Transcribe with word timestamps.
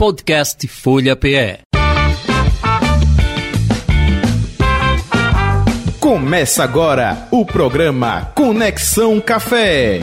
Podcast 0.00 0.66
Folha 0.66 1.14
PE. 1.14 1.58
Começa 6.00 6.64
agora 6.64 7.28
o 7.30 7.44
programa 7.44 8.32
Conexão 8.34 9.20
Café. 9.20 10.00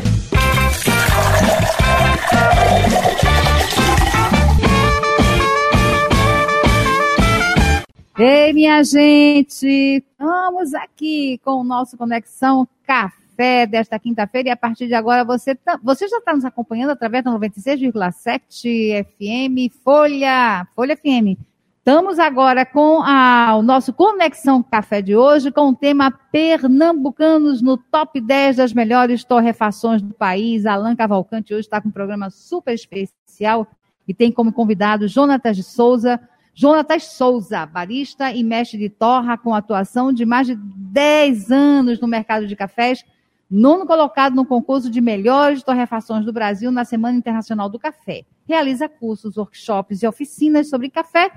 Ei, 8.20 8.54
minha 8.54 8.84
gente, 8.84 9.66
estamos 9.66 10.76
aqui 10.76 11.42
com 11.44 11.62
o 11.62 11.64
nosso 11.64 11.98
Conexão 11.98 12.68
Café 12.86 13.27
desta 13.68 14.00
quinta-feira 14.00 14.50
e 14.50 14.52
a 14.52 14.58
partir 14.58 14.88
de 14.88 14.94
agora 14.94 15.24
você, 15.24 15.54
tá, 15.56 15.80
você 15.84 16.08
já 16.08 16.18
está 16.18 16.34
nos 16.34 16.44
acompanhando 16.44 16.92
através 16.92 17.24
da 17.24 17.32
96,7 17.32 19.06
FM 19.06 19.74
Folha, 19.84 20.68
Folha 20.76 20.98
FM. 20.98 21.40
Estamos 21.78 22.20
agora 22.20 22.66
com 22.66 23.02
a, 23.02 23.56
o 23.56 23.62
nosso 23.62 23.94
Conexão 23.94 24.62
Café 24.62 25.02
de 25.02 25.16
hoje 25.16 25.54
com 25.54 25.70
o 25.70 25.76
tema 25.76 26.12
Pernambucanos 26.12 27.62
no 27.62 27.78
top 27.78 28.20
10 28.20 28.58
das 28.58 28.74
melhores 28.74 29.24
torrefações 29.24 30.02
do 30.02 30.14
país. 30.14 30.66
Alan 30.66 30.98
Cavalcante 30.98 31.54
hoje 31.54 31.62
está 31.62 31.80
com 31.80 31.88
um 31.88 31.92
programa 31.92 32.30
super 32.30 32.74
especial 32.74 33.66
e 34.06 34.14
tem 34.14 34.32
como 34.32 34.52
convidado 34.52 35.08
Jonatas 35.08 35.56
de 35.56 35.64
Souza, 35.64 36.20
Jonatas 36.54 37.04
Souza, 37.04 37.66
barista 37.66 38.32
e 38.34 38.44
mestre 38.44 38.80
de 38.80 38.90
torra, 38.90 39.38
com 39.38 39.54
atuação 39.54 40.12
de 40.12 40.26
mais 40.26 40.48
de 40.48 40.56
10 40.56 41.52
anos 41.52 42.00
no 42.02 42.08
mercado 42.08 42.48
de 42.48 42.56
cafés, 42.56 43.06
nono 43.50 43.86
colocado 43.86 44.36
no 44.36 44.46
concurso 44.46 44.90
de 44.90 45.00
melhores 45.00 45.64
torrefações 45.64 46.26
do 46.26 46.34
Brasil 46.34 46.72
na 46.72 46.84
Semana 46.84 47.18
Internacional 47.18 47.70
do 47.70 47.80
Café. 47.80 48.26
Realiza 48.46 48.90
cursos, 48.90 49.38
workshops 49.38 50.04
e 50.04 50.08
oficinas 50.08 50.70
sobre 50.70 50.90
café. 50.90 51.32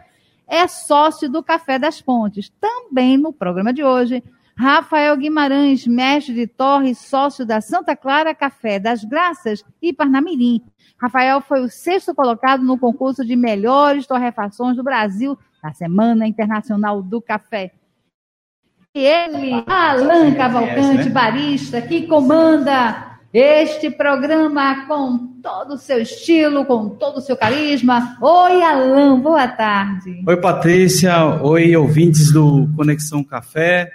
É 0.46 0.66
sócio 0.66 1.30
do 1.30 1.42
Café 1.42 1.78
das 1.78 2.00
Pontes. 2.00 2.52
Também 2.60 3.16
no 3.16 3.32
programa 3.32 3.72
de 3.72 3.84
hoje, 3.84 4.22
Rafael 4.56 5.16
Guimarães, 5.16 5.86
mestre 5.86 6.34
de 6.34 6.46
torre 6.46 6.94
sócio 6.94 7.46
da 7.46 7.60
Santa 7.60 7.96
Clara 7.96 8.34
Café 8.34 8.78
das 8.78 9.04
Graças 9.04 9.64
e 9.80 9.92
Parnamirim. 9.92 10.62
Rafael 10.98 11.40
foi 11.40 11.62
o 11.62 11.70
sexto 11.70 12.14
colocado 12.14 12.62
no 12.62 12.76
concurso 12.76 13.24
de 13.24 13.34
melhores 13.36 14.06
torrefações 14.06 14.76
do 14.76 14.82
Brasil 14.82 15.38
na 15.62 15.72
Semana 15.72 16.26
Internacional 16.26 17.02
do 17.02 17.22
Café. 17.22 17.72
E 18.94 19.04
ele, 19.04 19.64
Alan 19.66 20.34
Cavalcante, 20.34 21.08
barista, 21.10 21.80
que 21.80 22.06
comanda 22.06 23.18
este 23.32 23.90
programa 23.90 24.86
com 24.86 25.38
todo 25.40 25.74
o 25.74 25.78
seu 25.78 26.02
estilo, 26.02 26.64
com 26.64 26.88
todo 26.88 27.18
o 27.18 27.20
seu 27.20 27.36
carisma. 27.36 28.16
Oi, 28.20 28.62
Alan, 28.62 29.20
boa 29.20 29.46
tarde. 29.46 30.24
Oi, 30.26 30.36
Patrícia. 30.36 31.40
Oi, 31.40 31.76
ouvintes 31.76 32.32
do 32.32 32.68
Conexão 32.76 33.22
Café. 33.22 33.90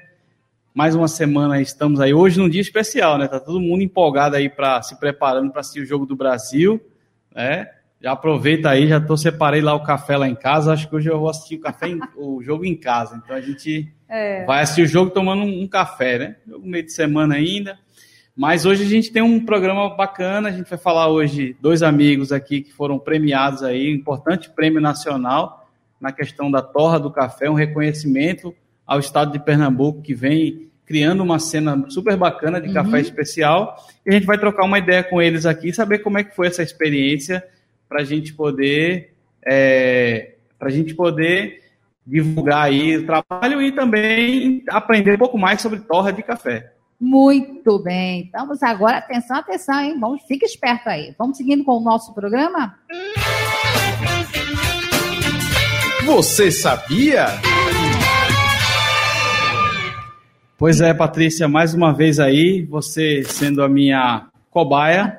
Mais 0.73 0.95
uma 0.95 1.07
semana 1.07 1.61
estamos 1.61 1.99
aí. 1.99 2.13
Hoje 2.13 2.39
num 2.39 2.49
dia 2.49 2.61
especial, 2.61 3.17
né? 3.17 3.27
Tá 3.27 3.39
todo 3.39 3.59
mundo 3.59 3.81
empolgado 3.81 4.35
aí 4.35 4.49
para 4.49 4.81
se 4.81 4.97
preparando 4.99 5.51
para 5.51 5.59
assistir 5.61 5.81
o 5.81 5.85
jogo 5.85 6.05
do 6.05 6.15
Brasil 6.15 6.81
né? 7.35 7.67
Já 8.05 8.11
aproveita 8.11 8.69
aí, 8.69 8.87
já 8.87 9.01
tô 9.01 9.17
separei 9.17 9.61
lá 9.61 9.73
o 9.73 9.81
café 9.81 10.15
lá 10.15 10.29
em 10.29 10.35
casa. 10.35 10.71
Acho 10.71 10.87
que 10.87 10.95
hoje 10.95 11.09
eu 11.09 11.19
vou 11.19 11.27
assistir 11.27 11.55
o 11.55 11.59
café, 11.59 11.87
em, 11.87 11.99
o 12.15 12.39
jogo 12.43 12.63
em 12.63 12.75
casa. 12.75 13.15
Então 13.15 13.35
a 13.35 13.41
gente 13.41 13.91
é. 14.07 14.45
vai 14.45 14.61
assistir 14.61 14.83
o 14.83 14.87
jogo 14.87 15.09
tomando 15.09 15.41
um, 15.41 15.63
um, 15.63 15.67
café, 15.67 16.19
né? 16.19 16.35
Jogo 16.47 16.67
meio 16.67 16.83
de 16.83 16.93
semana 16.93 17.33
ainda. 17.33 17.79
Mas 18.37 18.63
hoje 18.63 18.83
a 18.83 18.87
gente 18.87 19.11
tem 19.11 19.23
um 19.23 19.43
programa 19.43 19.89
bacana. 19.95 20.49
A 20.49 20.51
gente 20.51 20.69
vai 20.69 20.77
falar 20.77 21.07
hoje 21.07 21.57
dois 21.59 21.81
amigos 21.81 22.31
aqui 22.31 22.61
que 22.61 22.71
foram 22.71 22.99
premiados 22.99 23.63
aí, 23.63 23.91
um 23.91 23.95
importante 23.95 24.51
prêmio 24.51 24.79
nacional 24.79 25.67
na 25.99 26.11
questão 26.11 26.51
da 26.51 26.61
torra 26.61 26.99
do 26.99 27.09
café, 27.09 27.49
um 27.49 27.55
reconhecimento 27.55 28.53
ao 28.85 28.99
estado 28.99 29.31
de 29.31 29.39
Pernambuco 29.39 30.03
que 30.03 30.13
vem 30.13 30.69
criando 30.85 31.23
uma 31.23 31.39
cena 31.39 31.83
super 31.89 32.15
bacana 32.15 32.61
de 32.61 32.67
uhum. 32.67 32.73
café 32.75 33.01
especial. 33.01 33.75
E 34.05 34.11
a 34.11 34.13
gente 34.13 34.27
vai 34.27 34.37
trocar 34.37 34.63
uma 34.63 34.77
ideia 34.77 35.03
com 35.03 35.19
eles 35.19 35.47
aqui, 35.47 35.73
saber 35.73 36.03
como 36.03 36.19
é 36.19 36.23
que 36.23 36.35
foi 36.35 36.45
essa 36.45 36.61
experiência 36.61 37.43
para 37.87 38.01
a 38.01 38.03
gente 38.03 38.33
poder 38.33 39.13
é, 39.45 40.35
para 40.57 40.69
a 40.69 40.71
gente 40.71 40.95
poder 40.95 41.61
divulgar 42.05 42.65
aí 42.65 42.97
o 42.97 43.05
trabalho 43.05 43.61
e 43.61 43.71
também 43.71 44.63
aprender 44.69 45.15
um 45.15 45.19
pouco 45.19 45.37
mais 45.37 45.61
sobre 45.61 45.79
torra 45.79 46.11
de 46.11 46.23
café. 46.23 46.71
Muito 46.99 47.77
bem. 47.79 48.29
Vamos 48.31 48.63
agora, 48.63 48.97
atenção, 48.97 49.37
atenção, 49.37 49.79
hein? 49.81 49.99
Vamos, 49.99 50.23
fica 50.23 50.45
esperto 50.45 50.87
aí. 50.87 51.13
Vamos 51.17 51.37
seguindo 51.37 51.63
com 51.63 51.77
o 51.77 51.83
nosso 51.83 52.13
programa? 52.13 52.77
Você 56.05 56.51
sabia? 56.51 57.25
Pois 60.57 60.79
é, 60.79 60.93
Patrícia, 60.93 61.49
mais 61.49 61.73
uma 61.73 61.91
vez 61.91 62.19
aí, 62.19 62.63
você 62.63 63.23
sendo 63.25 63.61
a 63.61 63.67
minha 63.67 64.27
cobaia. 64.55 65.17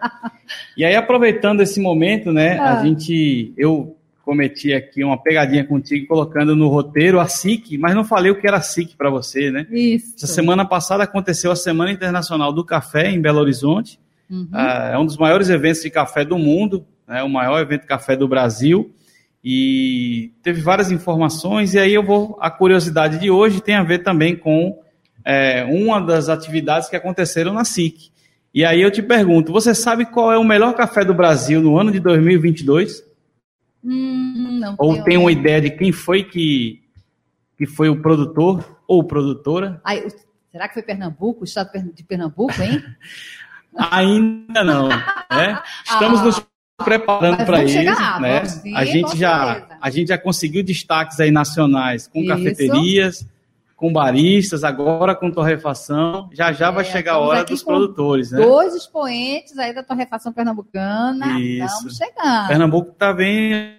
e 0.75 0.83
aí, 0.83 0.97
aproveitando 0.97 1.61
esse 1.61 1.79
momento, 1.79 2.33
né, 2.33 2.59
ah. 2.59 2.81
a 2.81 2.85
gente, 2.85 3.53
eu 3.55 3.95
cometi 4.25 4.73
aqui 4.73 5.05
uma 5.05 5.23
pegadinha 5.23 5.63
contigo, 5.63 6.07
colocando 6.07 6.57
no 6.57 6.69
roteiro 6.69 7.21
a 7.21 7.29
SIC, 7.29 7.77
mas 7.77 7.95
não 7.95 8.03
falei 8.03 8.33
o 8.33 8.41
que 8.41 8.49
era 8.49 8.63
SIC 8.63 8.97
para 8.97 9.11
você, 9.11 9.51
né? 9.51 9.67
Isso. 9.71 10.15
Essa 10.17 10.27
semana 10.27 10.65
passada 10.65 11.05
aconteceu 11.05 11.53
a 11.53 11.57
Semana 11.57 11.93
Internacional 11.93 12.51
do 12.51 12.65
Café 12.65 13.11
em 13.11 13.21
Belo 13.21 13.39
Horizonte. 13.39 14.01
Uhum. 14.29 14.49
Ah, 14.53 14.91
é 14.95 14.99
um 14.99 15.05
dos 15.05 15.19
maiores 15.19 15.51
eventos 15.51 15.83
de 15.83 15.91
café 15.91 16.25
do 16.25 16.39
mundo, 16.39 16.85
é 17.07 17.23
o 17.23 17.29
maior 17.29 17.61
evento 17.61 17.83
de 17.83 17.87
café 17.87 18.17
do 18.17 18.27
Brasil. 18.27 18.91
E 19.45 20.33
teve 20.43 20.61
várias 20.61 20.91
informações, 20.91 21.75
e 21.75 21.79
aí 21.79 21.95
eu 21.95 22.03
vou. 22.03 22.37
A 22.41 22.51
curiosidade 22.51 23.21
de 23.21 23.31
hoje 23.31 23.61
tem 23.61 23.77
a 23.77 23.85
ver 23.85 23.99
também 23.99 24.35
com 24.35 24.77
é, 25.25 25.63
uma 25.65 26.01
das 26.01 26.29
atividades 26.29 26.89
que 26.89 26.97
aconteceram 26.97 27.53
na 27.53 27.65
SIC. 27.65 28.11
E 28.53 28.65
aí 28.65 28.81
eu 28.81 28.91
te 28.91 29.03
pergunto, 29.03 29.53
você 29.53 29.75
sabe 29.75 30.07
qual 30.07 30.33
é 30.33 30.39
o 30.39 30.45
melhor 30.45 30.75
café 30.75 31.05
do 31.05 31.13
Brasil 31.13 31.61
no 31.61 31.79
ano 31.79 31.93
de 31.93 32.01
2022? 32.01 33.05
Hum, 33.85 34.59
não 34.61 34.75
ou 34.79 35.03
tem 35.05 35.17
uma 35.17 35.31
ideia 35.31 35.61
de 35.61 35.71
quem 35.71 35.93
foi 35.93 36.25
que, 36.25 36.83
que 37.57 37.67
foi 37.67 37.89
o 37.89 38.01
produtor 38.01 38.81
ou 38.89 39.05
produtora? 39.05 39.81
Ai, 39.85 40.07
será 40.51 40.69
que 40.69 40.75
foi 40.75 40.83
Pernambuco, 40.83 41.43
o 41.43 41.45
estado 41.45 41.71
de 41.93 42.03
Pernambuco, 42.03 42.61
hein? 42.63 42.83
Ainda 43.91 44.65
não. 44.65 44.89
Né? 44.89 45.63
Estamos 45.85 46.21
ah, 46.21 46.25
nos 46.25 46.47
preparando 46.83 47.45
para 47.45 47.63
isso. 47.63 47.83
Lá, 47.85 48.21
né? 48.21 48.43
a, 48.75 48.85
gente 48.85 49.17
já, 49.19 49.67
a 49.81 49.91
gente 49.91 50.09
já 50.09 50.19
conseguiu 50.19 50.63
destaques 50.63 51.21
aí 51.21 51.31
nacionais 51.31 52.07
com 52.07 52.21
isso. 52.21 52.29
cafeterias 52.29 53.27
com 53.77 53.93
baristas, 53.93 54.65
agora 54.65 55.15
com 55.15 55.31
torrefação. 55.31 56.31
Já 56.33 56.51
já 56.51 56.69
é, 56.69 56.73
vai 56.73 56.85
chegar 56.85 57.15
a 57.15 57.19
hora 57.19 57.45
dos 57.45 57.63
produtores, 57.63 58.33
né? 58.33 58.41
Dois 58.41 58.75
expoentes 58.75 59.57
aí 59.59 59.75
da 59.75 59.83
torrefação 59.83 60.33
pernambucana. 60.33 61.39
Isso. 61.39 61.65
Estamos 61.67 61.97
chegando. 61.97 62.49
Pernambuco 62.49 62.91
está 62.93 63.13
bem 63.13 63.77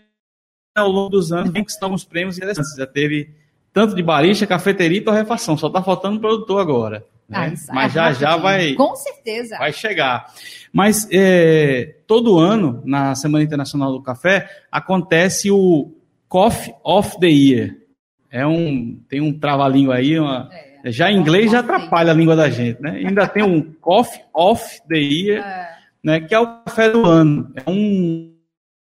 ao 0.76 0.88
longo 0.88 1.10
dos 1.10 1.32
anos, 1.32 1.52
vem 1.52 1.64
conquistando 1.64 1.96
os 1.96 2.06
prêmios 2.06 2.38
interessantes. 2.38 2.76
Já 2.76 2.86
teve 2.86 3.34
tanto 3.74 3.96
de 3.96 4.04
barista, 4.04 4.46
cafeteria 4.46 5.00
e 5.00 5.04
torrefação. 5.04 5.58
Só 5.58 5.66
está 5.66 5.82
faltando 5.82 6.20
produtor 6.20 6.62
agora. 6.62 7.04
Né? 7.28 7.56
Ah, 7.68 7.74
Mas 7.74 7.92
é 7.92 7.96
já 7.96 8.14
já 8.14 8.38
vai. 8.38 8.74
Com 8.74 8.96
certeza. 8.96 9.58
Vai 9.58 9.74
chegar. 9.74 10.32
Mas 10.72 11.08
é, 11.12 11.96
todo 12.06 12.38
ano, 12.38 12.84
na 12.86 13.16
Semana 13.16 13.44
Internacional 13.44 13.92
do 13.92 14.02
Café, 14.04 14.48
acontece 14.72 15.50
o 15.50 15.92
Coffee 16.30 16.74
of 16.84 17.20
the 17.20 17.28
Year 17.28 17.87
é 18.30 18.46
um, 18.46 19.00
tem 19.08 19.22
um 19.22 19.38
trava-língua 19.38 19.96
aí, 19.96 20.20
uma, 20.20 20.50
é, 20.52 20.92
já 20.92 21.12
em 21.12 21.18
inglês 21.18 21.52
já 21.52 21.60
atrapalha 21.60 22.12
a 22.12 22.16
língua 22.16 22.36
da 22.36 22.50
gente, 22.50 22.82
né? 22.82 22.92
Ainda 22.92 23.28
tem 23.28 23.44
um 23.44 23.62
Coffee 23.74 24.22
of 24.34 24.82
the 24.88 24.98
Year, 24.98 25.44
é. 25.44 25.78
né, 26.04 26.20
que 26.22 26.34
é 26.34 26.40
o 26.40 26.64
café 26.64 26.90
do 26.90 27.06
ano. 27.06 27.52
É 27.56 27.70
um, 27.70 28.34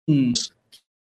um 0.09 0.33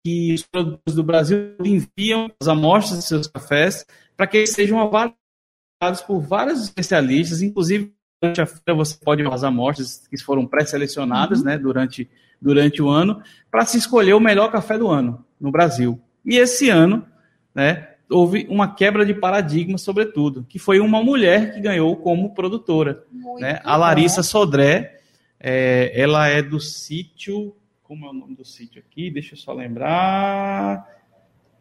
que 0.04 0.32
os 0.34 0.42
produtores 0.42 0.94
do 0.94 1.02
Brasil 1.02 1.56
enviam 1.64 2.30
as 2.40 2.48
amostras 2.48 3.00
de 3.00 3.04
seus 3.04 3.26
cafés 3.26 3.86
para 4.16 4.26
que 4.26 4.38
eles 4.38 4.50
sejam 4.50 4.80
avaliados 4.80 6.02
por 6.06 6.20
vários 6.20 6.62
especialistas, 6.62 7.42
inclusive 7.42 7.92
durante 8.20 8.40
a 8.40 8.46
feira 8.46 8.74
você 8.74 8.96
pode 8.96 9.22
ver 9.22 9.32
as 9.32 9.44
amostras 9.44 10.06
que 10.08 10.16
foram 10.18 10.46
pré-selecionadas 10.46 11.40
uhum. 11.40 11.46
né, 11.46 11.58
durante, 11.58 12.08
durante 12.40 12.82
o 12.82 12.88
ano, 12.88 13.22
para 13.50 13.64
se 13.64 13.78
escolher 13.78 14.14
o 14.14 14.20
melhor 14.20 14.50
café 14.50 14.76
do 14.76 14.88
ano 14.88 15.24
no 15.40 15.50
Brasil. 15.50 16.00
E 16.24 16.36
esse 16.36 16.68
ano, 16.68 17.06
né, 17.54 17.94
houve 18.10 18.46
uma 18.48 18.74
quebra 18.74 19.04
de 19.04 19.14
paradigma, 19.14 19.78
sobretudo, 19.78 20.44
que 20.48 20.58
foi 20.58 20.80
uma 20.80 21.02
mulher 21.02 21.54
que 21.54 21.60
ganhou 21.60 21.96
como 21.96 22.34
produtora. 22.34 23.04
Né? 23.38 23.60
A 23.64 23.76
Larissa 23.76 24.22
Sodré, 24.22 24.98
é, 25.38 25.92
ela 25.94 26.26
é 26.26 26.42
do 26.42 26.58
sítio. 26.58 27.54
Como 27.82 28.06
é 28.06 28.10
o 28.10 28.12
nome 28.12 28.34
do 28.34 28.44
sítio 28.44 28.82
aqui? 28.86 29.10
Deixa 29.10 29.34
eu 29.34 29.38
só 29.38 29.52
lembrar. 29.52 30.86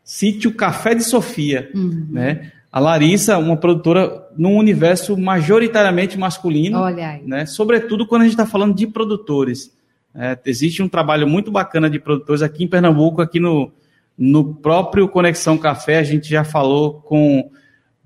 Sítio 0.03 0.53
Café 0.53 0.95
de 0.95 1.03
Sofia. 1.03 1.69
Uhum. 1.75 2.07
Né? 2.11 2.51
A 2.71 2.79
Larissa, 2.79 3.38
uma 3.38 3.57
produtora 3.57 4.27
num 4.38 4.55
universo 4.55 5.17
majoritariamente 5.17 6.17
masculino, 6.17 6.79
Olha 6.79 7.09
aí. 7.11 7.23
Né? 7.25 7.45
sobretudo 7.45 8.05
quando 8.05 8.21
a 8.21 8.25
gente 8.25 8.33
está 8.33 8.45
falando 8.45 8.75
de 8.75 8.88
produtores. 8.88 9.75
É, 10.13 10.38
existe 10.45 10.81
um 10.81 10.89
trabalho 10.89 11.27
muito 11.27 11.51
bacana 11.51 11.89
de 11.89 12.00
produtores 12.00 12.41
aqui 12.41 12.63
em 12.63 12.67
Pernambuco, 12.67 13.21
aqui 13.21 13.39
no, 13.39 13.71
No 14.17 14.55
próprio 14.55 15.07
Conexão 15.07 15.57
Café, 15.57 15.99
a 15.99 16.03
gente 16.03 16.27
já 16.27 16.43
falou 16.43 17.01
com, 17.01 17.51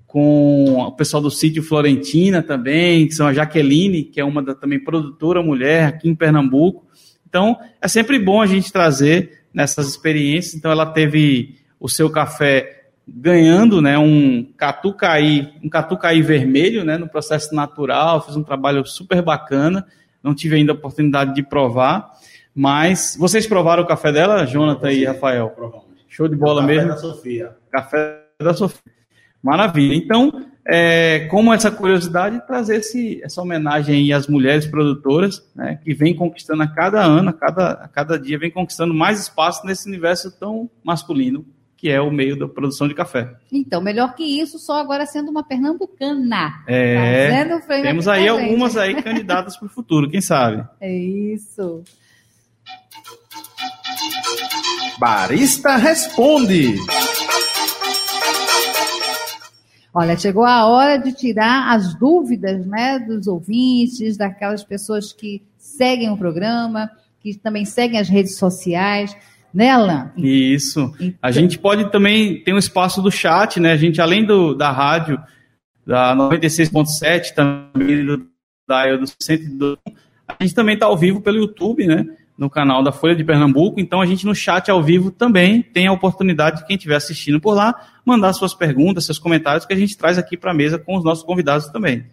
com 0.06 0.74
o 0.80 0.92
pessoal 0.92 1.22
do 1.22 1.30
sítio 1.30 1.62
Florentina 1.62 2.42
também, 2.42 3.06
que 3.06 3.14
são 3.14 3.26
a 3.26 3.32
Jaqueline, 3.32 4.04
que 4.04 4.20
é 4.20 4.24
uma 4.24 4.42
da, 4.42 4.54
também 4.54 4.78
produtora 4.78 5.42
mulher 5.42 5.86
aqui 5.86 6.08
em 6.08 6.14
Pernambuco. 6.14 6.86
Então, 7.26 7.56
é 7.80 7.88
sempre 7.88 8.18
bom 8.18 8.42
a 8.42 8.46
gente 8.46 8.70
trazer 8.70 9.44
nessas 9.54 9.88
experiências. 9.88 10.54
Então, 10.54 10.70
ela 10.70 10.84
teve 10.84 11.56
o 11.80 11.88
seu 11.88 12.10
café 12.10 12.82
ganhando 13.08 13.80
né, 13.80 13.98
um 13.98 14.46
catucaí, 14.56 15.48
um 15.64 15.68
catucaí 15.68 16.20
vermelho 16.22 16.84
né, 16.84 16.98
no 16.98 17.08
processo 17.08 17.54
natural, 17.54 18.24
fiz 18.24 18.36
um 18.36 18.42
trabalho 18.42 18.86
super 18.86 19.22
bacana, 19.22 19.86
não 20.22 20.34
tive 20.34 20.56
ainda 20.56 20.72
a 20.72 20.74
oportunidade 20.74 21.34
de 21.34 21.42
provar, 21.42 22.10
mas 22.54 23.16
vocês 23.18 23.46
provaram 23.46 23.82
o 23.82 23.86
café 23.86 24.12
dela, 24.12 24.44
Jonathan 24.44 24.92
e 24.92 25.04
Rafael? 25.04 25.50
Provamos. 25.50 25.91
Show 26.12 26.28
de 26.28 26.36
bola 26.36 26.60
café 26.60 26.74
mesmo. 26.74 26.88
da 26.90 26.96
Sofia. 26.98 27.56
Café 27.70 28.22
da 28.38 28.52
Sofia. 28.52 28.92
Maravilha. 29.42 29.94
Então, 29.94 30.44
é, 30.68 31.20
como 31.30 31.54
essa 31.54 31.70
curiosidade, 31.70 32.46
trazer 32.46 32.76
esse, 32.76 33.18
essa 33.24 33.40
homenagem 33.40 33.94
aí 33.94 34.12
às 34.12 34.26
mulheres 34.26 34.66
produtoras, 34.66 35.42
né, 35.56 35.80
que 35.82 35.94
vem 35.94 36.14
conquistando 36.14 36.62
a 36.62 36.68
cada 36.68 37.02
ano, 37.02 37.30
a 37.30 37.32
cada, 37.32 37.70
a 37.72 37.88
cada 37.88 38.18
dia, 38.18 38.38
vem 38.38 38.50
conquistando 38.50 38.92
mais 38.92 39.20
espaço 39.20 39.64
nesse 39.66 39.88
universo 39.88 40.30
tão 40.38 40.68
masculino, 40.84 41.46
que 41.78 41.88
é 41.88 41.98
o 41.98 42.10
meio 42.10 42.38
da 42.38 42.46
produção 42.46 42.86
de 42.86 42.94
café. 42.94 43.34
Então, 43.50 43.80
melhor 43.80 44.14
que 44.14 44.22
isso, 44.22 44.58
só 44.58 44.80
agora 44.80 45.06
sendo 45.06 45.30
uma 45.30 45.42
pernambucana. 45.42 46.62
É, 46.68 47.42
frame 47.64 47.82
temos 47.84 48.06
aí 48.06 48.28
algumas 48.28 48.76
aí 48.76 49.02
candidatas 49.02 49.56
para 49.56 49.66
o 49.66 49.70
futuro, 49.70 50.10
quem 50.10 50.20
sabe? 50.20 50.62
É 50.78 50.94
isso. 50.94 51.82
Barista 54.98 55.76
Responde. 55.76 56.74
Olha, 59.94 60.16
chegou 60.16 60.44
a 60.44 60.66
hora 60.66 60.96
de 60.96 61.12
tirar 61.12 61.74
as 61.74 61.94
dúvidas 61.94 62.64
né, 62.66 62.98
dos 62.98 63.26
ouvintes, 63.26 64.16
daquelas 64.16 64.64
pessoas 64.64 65.12
que 65.12 65.42
seguem 65.58 66.10
o 66.10 66.16
programa, 66.16 66.90
que 67.20 67.34
também 67.36 67.64
seguem 67.64 68.00
as 68.00 68.08
redes 68.08 68.36
sociais. 68.36 69.14
Né, 69.52 69.68
Alan? 69.68 70.10
Isso. 70.16 70.94
Então- 70.98 71.18
A 71.20 71.30
gente 71.30 71.58
pode 71.58 71.90
também 71.92 72.42
ter 72.42 72.54
um 72.54 72.58
espaço 72.58 73.02
do 73.02 73.10
chat, 73.10 73.60
né? 73.60 73.72
A 73.72 73.76
gente, 73.76 74.00
além 74.00 74.24
do, 74.24 74.54
da 74.54 74.70
rádio, 74.70 75.20
da 75.86 76.16
96.7, 76.16 77.34
também 77.34 78.06
do, 78.06 78.26
da 78.66 78.96
do 78.96 79.04
102, 79.20 79.76
a 80.26 80.42
gente 80.42 80.54
também 80.54 80.74
está 80.74 80.86
ao 80.86 80.96
vivo 80.96 81.20
pelo 81.20 81.36
YouTube, 81.36 81.86
né? 81.86 82.06
No 82.42 82.50
canal 82.50 82.82
da 82.82 82.90
Folha 82.90 83.14
de 83.14 83.22
Pernambuco. 83.22 83.78
Então, 83.78 84.00
a 84.00 84.06
gente 84.06 84.26
no 84.26 84.34
chat 84.34 84.68
ao 84.68 84.82
vivo 84.82 85.12
também 85.12 85.62
tem 85.62 85.86
a 85.86 85.92
oportunidade 85.92 86.58
de 86.58 86.66
quem 86.66 86.74
estiver 86.74 86.96
assistindo 86.96 87.40
por 87.40 87.54
lá 87.54 87.72
mandar 88.04 88.32
suas 88.32 88.52
perguntas, 88.52 89.04
seus 89.04 89.16
comentários, 89.16 89.64
que 89.64 89.72
a 89.72 89.76
gente 89.76 89.96
traz 89.96 90.18
aqui 90.18 90.36
para 90.36 90.50
a 90.50 90.54
mesa 90.54 90.76
com 90.76 90.96
os 90.96 91.04
nossos 91.04 91.22
convidados 91.22 91.68
também. 91.68 92.04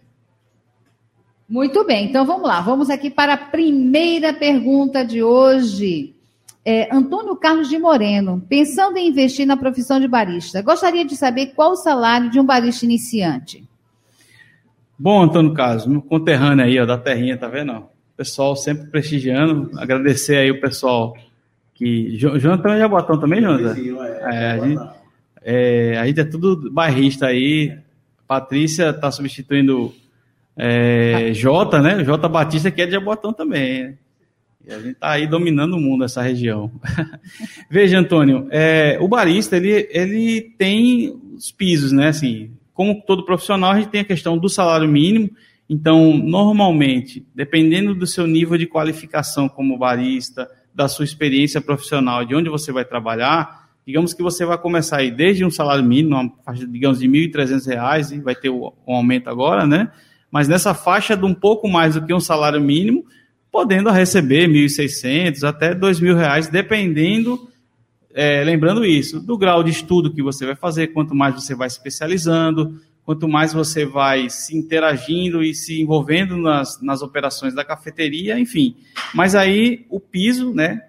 Muito 1.48 1.84
bem, 1.84 2.06
então 2.06 2.24
vamos 2.24 2.46
lá. 2.46 2.60
Vamos 2.60 2.90
aqui 2.90 3.10
para 3.10 3.34
a 3.34 3.36
primeira 3.36 4.32
pergunta 4.32 5.04
de 5.04 5.20
hoje. 5.20 6.14
É, 6.64 6.94
Antônio 6.94 7.34
Carlos 7.34 7.68
de 7.68 7.76
Moreno, 7.76 8.40
pensando 8.48 8.98
em 8.98 9.08
investir 9.08 9.44
na 9.44 9.56
profissão 9.56 9.98
de 9.98 10.06
barista, 10.06 10.62
gostaria 10.62 11.04
de 11.04 11.16
saber 11.16 11.54
qual 11.56 11.72
o 11.72 11.76
salário 11.76 12.30
de 12.30 12.38
um 12.38 12.44
barista 12.44 12.84
iniciante. 12.84 13.64
Bom, 14.96 15.24
Antônio 15.24 15.52
Carlos, 15.54 15.86
meu 15.86 16.00
conterrâneo 16.00 16.64
aí, 16.64 16.78
ó, 16.78 16.86
da 16.86 16.96
terrinha, 16.96 17.36
tá 17.36 17.48
vendo? 17.48 17.90
Pessoal 18.20 18.54
sempre 18.54 18.86
prestigiando. 18.88 19.70
Agradecer 19.78 20.36
aí 20.36 20.50
o 20.50 20.60
pessoal 20.60 21.16
que. 21.74 22.14
Jo- 22.18 22.38
Jonathan 22.38 22.74
é 22.74 22.78
Jabotão 22.80 23.18
também, 23.18 23.40
Jonathan? 23.40 23.74
É, 24.04 24.34
é, 24.34 24.50
a 24.50 24.58
gente- 24.68 24.82
É, 25.42 25.98
a 25.98 26.06
gente 26.06 26.20
é 26.20 26.24
tudo 26.24 26.70
bairrista 26.70 27.28
aí. 27.28 27.78
Patrícia 28.28 28.92
tá 28.92 29.10
substituindo 29.10 29.94
é, 30.54 31.32
Jota, 31.32 31.80
né? 31.80 32.04
Jota 32.04 32.28
Batista, 32.28 32.70
que 32.70 32.82
é 32.82 32.86
de 32.86 32.92
Jabotão 32.92 33.32
também. 33.32 33.84
né? 33.84 33.94
E 34.66 34.70
a 34.74 34.78
gente 34.78 34.94
tá 34.96 35.12
aí 35.12 35.26
dominando 35.26 35.72
o 35.72 35.80
mundo, 35.80 36.04
essa 36.04 36.20
região. 36.20 36.70
Veja, 37.70 37.98
Antônio, 37.98 38.48
é, 38.50 38.98
o 39.00 39.08
barista, 39.08 39.56
ele, 39.56 39.88
ele 39.90 40.42
tem 40.58 41.18
os 41.34 41.50
pisos, 41.50 41.90
né? 41.90 42.08
Assim, 42.08 42.50
como 42.74 43.00
todo 43.06 43.24
profissional, 43.24 43.72
a 43.72 43.76
gente 43.80 43.88
tem 43.88 44.02
a 44.02 44.04
questão 44.04 44.36
do 44.36 44.50
salário 44.50 44.86
mínimo. 44.86 45.30
Então, 45.72 46.18
normalmente, 46.18 47.24
dependendo 47.32 47.94
do 47.94 48.04
seu 48.04 48.26
nível 48.26 48.58
de 48.58 48.66
qualificação 48.66 49.48
como 49.48 49.78
barista, 49.78 50.50
da 50.74 50.88
sua 50.88 51.04
experiência 51.04 51.60
profissional, 51.60 52.24
de 52.24 52.34
onde 52.34 52.50
você 52.50 52.72
vai 52.72 52.84
trabalhar, 52.84 53.68
digamos 53.86 54.12
que 54.12 54.20
você 54.20 54.44
vai 54.44 54.58
começar 54.58 54.96
aí 54.96 55.12
desde 55.12 55.44
um 55.44 55.50
salário 55.50 55.84
mínimo, 55.84 56.16
uma 56.16 56.32
faixa, 56.44 56.66
digamos, 56.66 56.98
de 56.98 57.06
R$ 57.06 57.28
1.300, 57.28 58.16
e 58.16 58.20
vai 58.20 58.34
ter 58.34 58.50
um 58.50 58.72
aumento 58.84 59.30
agora, 59.30 59.64
né? 59.64 59.92
Mas 60.28 60.48
nessa 60.48 60.74
faixa 60.74 61.16
de 61.16 61.24
um 61.24 61.32
pouco 61.34 61.68
mais 61.68 61.94
do 61.94 62.04
que 62.04 62.12
um 62.12 62.18
salário 62.18 62.60
mínimo, 62.60 63.04
podendo 63.48 63.90
receber 63.90 64.48
R$ 64.48 64.66
1.600 64.66 65.44
até 65.44 65.72
2.000 65.72 66.16
reais, 66.16 66.48
dependendo, 66.48 67.48
é, 68.12 68.42
lembrando 68.42 68.84
isso, 68.84 69.20
do 69.20 69.38
grau 69.38 69.62
de 69.62 69.70
estudo 69.70 70.12
que 70.12 70.20
você 70.20 70.44
vai 70.44 70.56
fazer, 70.56 70.88
quanto 70.88 71.14
mais 71.14 71.36
você 71.36 71.54
vai 71.54 71.68
especializando, 71.68 72.80
quanto 73.04 73.28
mais 73.28 73.52
você 73.52 73.84
vai 73.84 74.30
se 74.30 74.56
interagindo 74.56 75.42
e 75.42 75.54
se 75.54 75.80
envolvendo 75.80 76.36
nas, 76.36 76.80
nas 76.80 77.02
operações 77.02 77.54
da 77.54 77.64
cafeteria, 77.64 78.38
enfim. 78.38 78.76
Mas 79.14 79.34
aí 79.34 79.86
o 79.88 79.98
piso, 79.98 80.54
né, 80.54 80.82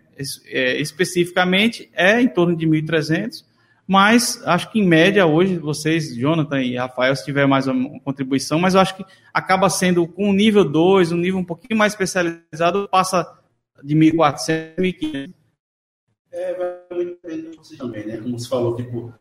é, 0.47 0.79
especificamente, 0.79 1.89
é 1.93 2.21
em 2.21 2.27
torno 2.27 2.55
de 2.55 2.67
1.300, 2.67 3.43
mas 3.87 4.41
acho 4.45 4.71
que 4.71 4.79
em 4.79 4.87
média 4.87 5.25
hoje, 5.25 5.57
vocês, 5.57 6.15
Jonathan 6.15 6.61
e 6.61 6.77
Rafael, 6.77 7.15
se 7.15 7.25
tiver 7.25 7.45
mais 7.45 7.67
uma 7.67 7.99
contribuição, 8.01 8.59
mas 8.59 8.73
eu 8.73 8.79
acho 8.79 8.95
que 8.95 9.05
acaba 9.33 9.69
sendo 9.69 10.07
com 10.07 10.29
um 10.29 10.33
nível 10.33 10.63
2, 10.63 11.11
um 11.11 11.17
nível 11.17 11.39
um 11.39 11.43
pouquinho 11.43 11.77
mais 11.77 11.93
especializado, 11.93 12.87
passa 12.89 13.27
de 13.83 13.95
1.400 13.95 14.75
1.500. 14.77 15.33
É, 16.31 16.53
vai 16.53 16.97
muito 16.97 17.19
depender 17.21 17.49
de 17.49 17.57
vocês 17.57 17.77
também, 17.77 18.05
né? 18.05 18.17
Como 18.17 18.39
você 18.39 18.47
falou, 18.47 18.75
tipo, 18.77 19.13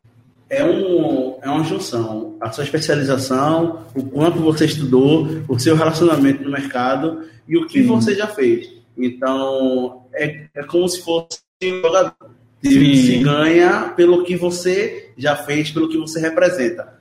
é, 0.50 0.64
um, 0.64 1.38
é 1.40 1.48
uma 1.48 1.62
junção. 1.62 2.36
A 2.40 2.50
sua 2.50 2.64
especialização, 2.64 3.86
o 3.94 4.02
quanto 4.02 4.40
você 4.40 4.64
estudou, 4.64 5.28
o 5.48 5.58
seu 5.58 5.76
relacionamento 5.76 6.42
no 6.42 6.50
mercado 6.50 7.22
e 7.48 7.56
o 7.56 7.66
que 7.66 7.82
Sim. 7.82 7.86
você 7.86 8.14
já 8.16 8.26
fez. 8.26 8.68
Então, 8.98 10.06
é, 10.12 10.48
é 10.52 10.62
como 10.64 10.88
se 10.88 11.00
fosse 11.02 11.38
um 11.62 11.80
jogador. 11.80 12.14
Se, 12.62 12.70
Sim. 12.72 12.94
se 12.96 13.18
ganha 13.18 13.92
pelo 13.96 14.24
que 14.24 14.36
você 14.36 15.12
já 15.16 15.36
fez, 15.36 15.70
pelo 15.70 15.88
que 15.88 15.96
você 15.96 16.20
representa. 16.20 16.98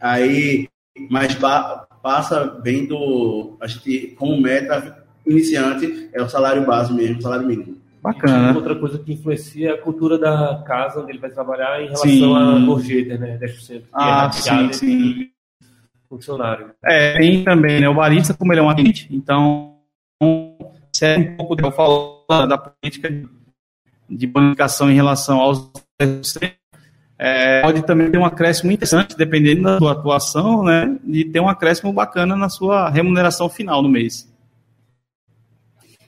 Aí, 0.00 0.68
mas 1.10 1.34
pa- 1.34 1.86
passa 2.02 2.44
bem 2.44 2.86
do. 2.86 3.56
A 3.60 3.66
gente, 3.66 4.14
como 4.16 4.40
meta 4.40 5.04
iniciante, 5.26 6.08
é 6.12 6.22
o 6.22 6.28
salário 6.28 6.64
base 6.64 6.92
mesmo, 6.92 7.18
o 7.18 7.22
salário 7.22 7.46
mínimo. 7.46 7.81
Bacana. 8.02 8.52
Outra 8.56 8.74
coisa 8.74 8.98
que 8.98 9.12
influencia 9.12 9.70
é 9.70 9.72
a 9.74 9.78
cultura 9.80 10.18
da 10.18 10.62
casa 10.66 11.00
onde 11.00 11.12
ele 11.12 11.18
vai 11.20 11.30
trabalhar 11.30 11.80
em 11.80 11.84
relação 11.84 12.10
Sim. 12.10 12.34
à 12.36 12.66
gorjeta, 12.66 13.16
né? 13.16 13.38
10%. 13.38 13.80
que 13.82 13.86
Ah, 13.92 14.26
é 14.28 14.32
sim, 14.32 14.72
sim. 14.72 15.30
funcionário. 16.08 16.70
É, 16.84 17.16
tem 17.18 17.44
também, 17.44 17.80
né? 17.80 17.88
O 17.88 17.94
barista, 17.94 18.34
como 18.34 18.52
ele 18.52 18.60
é 18.60 18.62
um 18.62 18.70
agente, 18.70 19.08
então 19.10 19.76
serve 20.92 21.30
um 21.30 21.36
pouco, 21.36 21.56
eu 21.60 21.70
falo 21.72 22.24
da 22.28 22.58
política 22.58 23.08
de- 23.10 23.28
de 24.10 24.26
bonificação 24.26 24.90
em 24.90 24.94
relação 24.94 25.38
aos 25.40 25.70
10%, 26.00 26.52
é, 27.18 27.62
pode 27.62 27.82
também 27.86 28.10
ter 28.10 28.18
um 28.18 28.24
acréscimo 28.24 28.72
interessante, 28.72 29.16
dependendo 29.16 29.62
da 29.62 29.78
sua 29.78 29.92
atuação, 29.92 30.64
né? 30.64 30.98
De 31.04 31.24
ter 31.24 31.38
um 31.40 31.48
acréscimo 31.48 31.92
bacana 31.92 32.34
na 32.34 32.48
sua 32.48 32.88
remuneração 32.90 33.48
final 33.48 33.80
no 33.80 33.88
mês. 33.88 34.30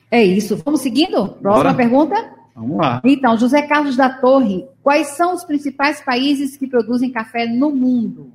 É 0.09 0.23
isso. 0.23 0.61
Vamos 0.63 0.81
seguindo? 0.81 1.29
Próxima 1.41 1.73
Bora. 1.73 1.73
pergunta? 1.73 2.15
Vamos 2.55 2.77
lá. 2.77 3.01
Então, 3.03 3.37
José 3.37 3.63
Carlos 3.63 3.97
da 3.97 4.09
Torre, 4.09 4.65
quais 4.81 5.07
são 5.17 5.33
os 5.33 5.43
principais 5.43 6.01
países 6.01 6.55
que 6.55 6.67
produzem 6.67 7.11
café 7.11 7.45
no 7.45 7.69
mundo? 7.71 8.31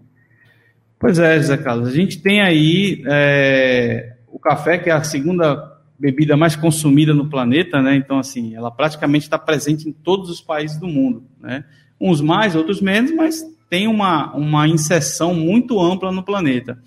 Pois 0.98 1.18
é, 1.18 1.38
José 1.38 1.56
Carlos. 1.56 1.88
A 1.88 1.92
gente 1.92 2.20
tem 2.20 2.42
aí 2.42 3.02
é, 3.06 4.16
o 4.28 4.38
café, 4.38 4.76
que 4.76 4.90
é 4.90 4.92
a 4.92 5.02
segunda 5.02 5.78
bebida 5.98 6.36
mais 6.36 6.54
consumida 6.54 7.14
no 7.14 7.28
planeta, 7.28 7.80
né? 7.80 7.96
Então, 7.96 8.18
assim, 8.18 8.54
ela 8.54 8.70
praticamente 8.70 9.24
está 9.24 9.38
presente 9.38 9.88
em 9.88 9.92
todos 9.92 10.30
os 10.30 10.40
países 10.40 10.78
do 10.78 10.86
mundo, 10.86 11.24
né? 11.40 11.64
Uns 11.98 12.20
mais, 12.20 12.54
outros 12.54 12.80
menos, 12.80 13.14
mas 13.14 13.42
tem 13.70 13.86
uma, 13.86 14.34
uma 14.34 14.66
inserção 14.66 15.32
muito 15.32 15.80
ampla 15.80 16.10
no 16.10 16.22
planeta. 16.22 16.78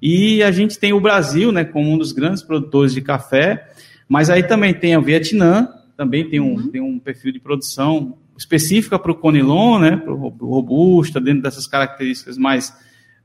E 0.00 0.42
a 0.42 0.52
gente 0.52 0.78
tem 0.78 0.92
o 0.92 1.00
Brasil, 1.00 1.50
né, 1.50 1.64
como 1.64 1.90
um 1.90 1.98
dos 1.98 2.12
grandes 2.12 2.42
produtores 2.42 2.94
de 2.94 3.00
café, 3.02 3.66
mas 4.08 4.30
aí 4.30 4.42
também 4.42 4.72
tem 4.72 4.96
o 4.96 5.02
Vietnã, 5.02 5.68
também 5.96 6.28
tem 6.28 6.40
um, 6.40 6.70
tem 6.70 6.80
um 6.80 6.98
perfil 6.98 7.32
de 7.32 7.40
produção 7.40 8.16
específica 8.36 8.98
para 8.98 9.12
o 9.12 9.16
Conilon, 9.16 9.78
né, 9.80 9.96
para 9.96 10.12
o 10.12 10.28
robusta, 10.48 11.20
dentro 11.20 11.42
dessas 11.42 11.66
características 11.66 12.38
mais 12.38 12.72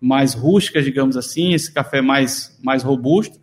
mais 0.03 0.33
rústicas, 0.33 0.83
digamos 0.83 1.15
assim, 1.15 1.53
esse 1.53 1.73
café 1.73 2.01
mais, 2.01 2.59
mais 2.61 2.83
robusto. 2.83 3.39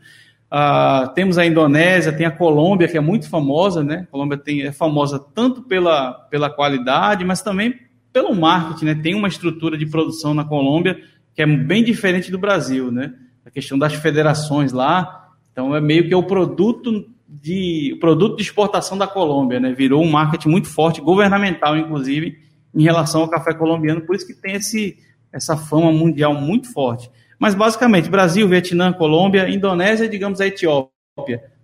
Ah, 0.51 1.11
temos 1.15 1.39
a 1.39 1.47
Indonésia, 1.47 2.13
tem 2.13 2.27
a 2.27 2.31
Colômbia, 2.31 2.87
que 2.87 2.99
é 2.99 3.01
muito 3.01 3.31
famosa, 3.31 3.83
né? 3.83 4.01
A 4.03 4.07
Colômbia 4.07 4.37
tem, 4.37 4.61
é 4.63 4.71
famosa 4.71 5.19
tanto 5.19 5.63
pela, 5.63 6.13
pela 6.31 6.51
qualidade, 6.51 7.25
mas 7.25 7.41
também 7.41 7.81
pelo 8.13 8.35
marketing, 8.35 8.85
né? 8.85 8.95
Tem 8.95 9.15
uma 9.15 9.29
estrutura 9.29 9.79
de 9.79 9.87
produção 9.87 10.35
na 10.35 10.45
Colômbia 10.45 11.01
que 11.35 11.41
é 11.41 11.47
bem 11.47 11.83
diferente 11.83 12.31
do 12.31 12.39
Brasil, 12.39 12.93
né? 12.93 13.15
A 13.47 13.51
questão 13.51 13.79
das 13.79 13.95
federações 13.95 14.71
lá, 14.71 15.31
então 15.53 15.75
é 15.75 15.81
meio 15.81 16.07
que 16.07 16.15
o 16.15 16.23
produto 16.23 17.09
de 17.31 17.97
produto 18.01 18.37
de 18.37 18.43
exportação 18.43 18.99
da 18.99 19.07
Colômbia, 19.07 19.61
né? 19.61 19.73
Virou 19.73 20.03
um 20.03 20.11
marketing 20.11 20.49
muito 20.49 20.69
forte, 20.69 21.01
governamental 21.01 21.77
inclusive, 21.77 22.37
em 22.75 22.83
relação 22.83 23.23
ao 23.23 23.29
café 23.29 23.55
colombiano, 23.55 24.01
por 24.01 24.17
isso 24.17 24.27
que 24.27 24.35
tem 24.35 24.55
esse 24.55 24.99
essa 25.33 25.57
fama 25.57 25.93
mundial 25.93 26.35
muito 26.35 26.73
forte. 26.73 27.09
Mas 27.39 27.55
basicamente, 27.55 28.11
Brasil, 28.11 28.49
Vietnã, 28.49 28.93
Colômbia, 28.93 29.49
Indonésia, 29.49 30.09
digamos 30.09 30.41
a 30.41 30.47
Etiópia, 30.49 30.91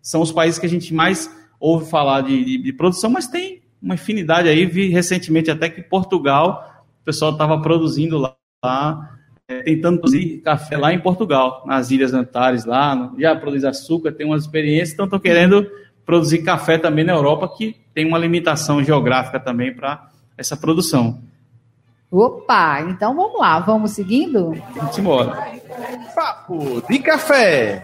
são 0.01 0.21
os 0.21 0.31
países 0.31 0.59
que 0.59 0.67
a 0.67 0.69
gente 0.69 0.95
mais 0.95 1.29
ouve 1.59 1.91
falar 1.91 2.21
de, 2.21 2.45
de, 2.45 2.59
de 2.59 2.73
produção, 2.73 3.11
mas 3.11 3.27
tem 3.27 3.63
uma 3.83 3.95
infinidade 3.95 4.49
aí. 4.49 4.65
Vi 4.65 4.89
recentemente 4.89 5.51
até 5.51 5.69
que 5.69 5.83
Portugal, 5.83 6.85
o 7.03 7.05
pessoal 7.05 7.33
estava 7.33 7.61
produzindo 7.61 8.17
lá, 8.19 8.37
lá 8.65 9.16
tentando 9.47 9.99
produzir 10.01 10.39
café 10.39 10.77
lá 10.77 10.93
em 10.93 10.99
Portugal, 10.99 11.63
nas 11.67 11.91
Ilhas 11.91 12.13
Antares, 12.13 12.65
lá, 12.65 13.13
já 13.17 13.35
produz 13.37 13.65
açúcar, 13.65 14.13
tem 14.13 14.27
umas 14.27 14.43
experiências, 14.43 14.93
então 14.93 15.05
estão 15.05 15.21
querendo 15.21 15.71
produzir 16.05 16.43
café 16.43 16.79
também 16.79 17.05
na 17.05 17.13
Europa, 17.13 17.49
que 17.57 17.77
tem 17.95 18.07
uma 18.07 18.19
limitação 18.19 18.83
geográfica 18.83 19.39
também 19.39 19.75
para 19.75 20.09
essa 20.37 20.57
produção. 20.57 21.21
Opa, 22.11 22.81
então 22.83 23.15
vamos 23.15 23.39
lá, 23.39 23.59
vamos 23.61 23.93
seguindo? 23.93 24.55
Vamos 24.75 24.99
embora. 24.99 25.53
Papo 26.15 26.83
de 26.89 26.99
café. 27.01 27.83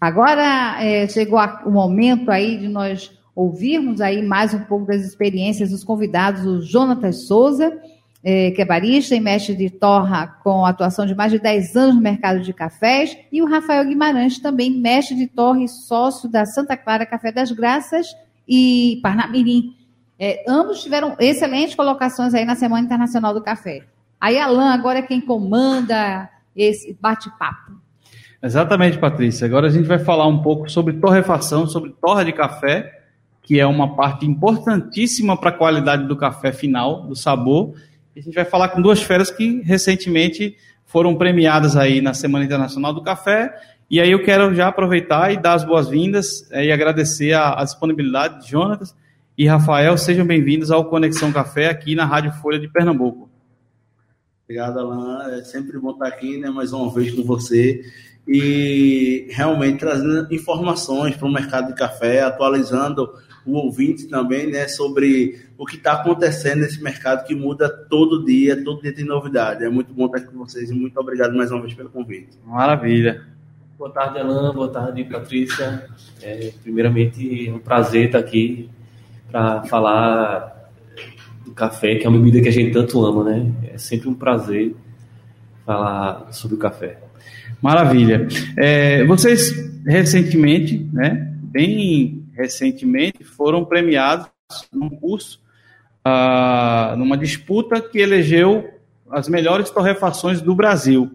Agora 0.00 0.82
é, 0.82 1.08
chegou 1.08 1.40
o 1.64 1.70
momento 1.70 2.30
aí 2.30 2.58
de 2.58 2.68
nós 2.68 3.16
ouvirmos 3.36 4.00
aí 4.00 4.22
mais 4.22 4.54
um 4.54 4.60
pouco 4.60 4.86
das 4.86 5.02
experiências 5.02 5.70
dos 5.70 5.84
convidados, 5.84 6.46
o 6.46 6.62
Jonatas 6.62 7.26
Souza, 7.26 7.70
é, 8.24 8.50
que 8.50 8.62
é 8.62 8.64
barista 8.64 9.14
e 9.14 9.20
mestre 9.20 9.54
de 9.54 9.68
torra 9.68 10.26
com 10.42 10.64
atuação 10.64 11.04
de 11.04 11.14
mais 11.14 11.30
de 11.30 11.38
10 11.38 11.76
anos 11.76 11.94
no 11.94 12.00
mercado 12.00 12.40
de 12.40 12.52
cafés, 12.54 13.16
e 13.30 13.42
o 13.42 13.46
Rafael 13.46 13.84
Guimarães, 13.84 14.38
também 14.38 14.70
mestre 14.70 15.14
de 15.14 15.26
torra 15.26 15.62
e 15.62 15.68
sócio 15.68 16.28
da 16.30 16.46
Santa 16.46 16.78
Clara 16.78 17.04
Café 17.04 17.30
das 17.30 17.52
Graças 17.52 18.06
e 18.48 18.98
Parnamirim. 19.02 19.76
É, 20.18 20.42
ambos 20.48 20.82
tiveram 20.82 21.14
excelentes 21.20 21.74
colocações 21.74 22.32
aí 22.32 22.46
na 22.46 22.54
Semana 22.54 22.86
Internacional 22.86 23.34
do 23.34 23.42
Café. 23.42 23.82
Aí, 24.18 24.38
Alain, 24.38 24.68
agora 24.68 25.00
é 25.00 25.02
quem 25.02 25.20
comanda 25.20 26.28
esse 26.56 26.96
bate-papo. 26.98 27.72
Exatamente, 28.42 28.98
Patrícia. 28.98 29.46
Agora 29.46 29.66
a 29.66 29.70
gente 29.70 29.86
vai 29.86 29.98
falar 29.98 30.26
um 30.26 30.40
pouco 30.40 30.70
sobre 30.70 30.94
torrefação, 30.94 31.66
sobre 31.66 31.90
torra 32.00 32.24
de 32.24 32.32
café, 32.32 32.95
que 33.46 33.60
é 33.60 33.64
uma 33.64 33.94
parte 33.94 34.26
importantíssima 34.26 35.36
para 35.36 35.50
a 35.50 35.52
qualidade 35.52 36.04
do 36.08 36.16
café 36.16 36.50
final, 36.50 37.06
do 37.06 37.14
sabor. 37.14 37.74
E 38.14 38.18
a 38.18 38.22
gente 38.22 38.34
vai 38.34 38.44
falar 38.44 38.70
com 38.70 38.82
duas 38.82 39.00
feras 39.00 39.30
que 39.30 39.62
recentemente 39.62 40.56
foram 40.84 41.14
premiadas 41.14 41.76
aí 41.76 42.00
na 42.00 42.12
Semana 42.12 42.44
Internacional 42.44 42.92
do 42.92 43.04
Café. 43.04 43.54
E 43.88 44.00
aí 44.00 44.10
eu 44.10 44.20
quero 44.24 44.52
já 44.52 44.66
aproveitar 44.66 45.32
e 45.32 45.36
dar 45.36 45.54
as 45.54 45.62
boas-vindas 45.62 46.50
é, 46.50 46.64
e 46.64 46.72
agradecer 46.72 47.34
a, 47.34 47.60
a 47.60 47.62
disponibilidade 47.62 48.42
de 48.42 48.50
Jonatas 48.50 48.96
e 49.38 49.46
Rafael. 49.46 49.96
Sejam 49.96 50.26
bem-vindos 50.26 50.72
ao 50.72 50.86
Conexão 50.86 51.30
Café 51.30 51.68
aqui 51.68 51.94
na 51.94 52.04
Rádio 52.04 52.32
Folha 52.32 52.58
de 52.58 52.66
Pernambuco. 52.66 53.30
Obrigado, 54.42 54.80
Alain. 54.80 55.38
É 55.38 55.44
sempre 55.44 55.78
bom 55.78 55.92
estar 55.92 56.08
aqui, 56.08 56.36
né, 56.36 56.50
mais 56.50 56.72
uma 56.72 56.92
vez 56.92 57.14
com 57.14 57.22
você 57.22 57.80
e 58.26 59.28
realmente 59.30 59.78
trazendo 59.78 60.34
informações 60.34 61.16
para 61.16 61.28
o 61.28 61.32
mercado 61.32 61.68
de 61.68 61.74
café, 61.74 62.22
atualizando 62.22 63.08
o 63.46 63.54
ouvinte 63.54 64.08
também, 64.08 64.50
né, 64.50 64.68
sobre 64.68 65.38
o 65.56 65.64
que 65.64 65.76
está 65.76 65.92
acontecendo 65.92 66.60
nesse 66.60 66.82
mercado 66.82 67.26
que 67.26 67.34
muda 67.34 67.68
todo 67.68 68.24
dia, 68.24 68.62
todo 68.62 68.82
dia 68.82 68.92
tem 68.92 69.04
novidade. 69.04 69.64
É 69.64 69.68
muito 69.68 69.92
bom 69.94 70.06
estar 70.06 70.18
aqui 70.18 70.26
com 70.26 70.38
vocês 70.38 70.70
e 70.70 70.74
muito 70.74 70.98
obrigado 70.98 71.34
mais 71.36 71.50
uma 71.50 71.60
vez 71.60 71.74
pelo 71.74 71.88
convite. 71.88 72.38
Maravilha. 72.44 73.22
Boa 73.78 73.90
tarde, 73.90 74.18
Alain. 74.18 74.54
Boa 74.54 74.68
tarde, 74.68 75.04
Patrícia. 75.04 75.86
É, 76.22 76.50
primeiramente, 76.62 77.48
é 77.48 77.52
um 77.52 77.58
prazer 77.58 78.06
estar 78.06 78.18
aqui 78.18 78.70
para 79.30 79.62
falar 79.64 80.70
do 81.44 81.52
café, 81.52 81.96
que 81.96 82.06
é 82.06 82.08
uma 82.08 82.18
bebida 82.18 82.40
que 82.40 82.48
a 82.48 82.52
gente 82.52 82.72
tanto 82.72 83.04
ama, 83.04 83.24
né? 83.24 83.52
É 83.72 83.78
sempre 83.78 84.08
um 84.08 84.14
prazer 84.14 84.74
falar 85.64 86.32
sobre 86.32 86.56
o 86.56 86.58
café. 86.58 86.98
Maravilha. 87.60 88.26
É, 88.56 89.04
vocês 89.04 89.52
recentemente, 89.86 90.88
né, 90.92 91.32
bem 91.42 92.15
recentemente, 92.36 93.24
foram 93.24 93.64
premiados 93.64 94.28
num 94.72 94.90
curso, 94.90 95.40
ah, 96.04 96.94
numa 96.96 97.16
disputa 97.16 97.80
que 97.80 97.98
elegeu 97.98 98.68
as 99.10 99.28
melhores 99.28 99.70
torrefações 99.70 100.40
do 100.40 100.54
Brasil. 100.54 101.10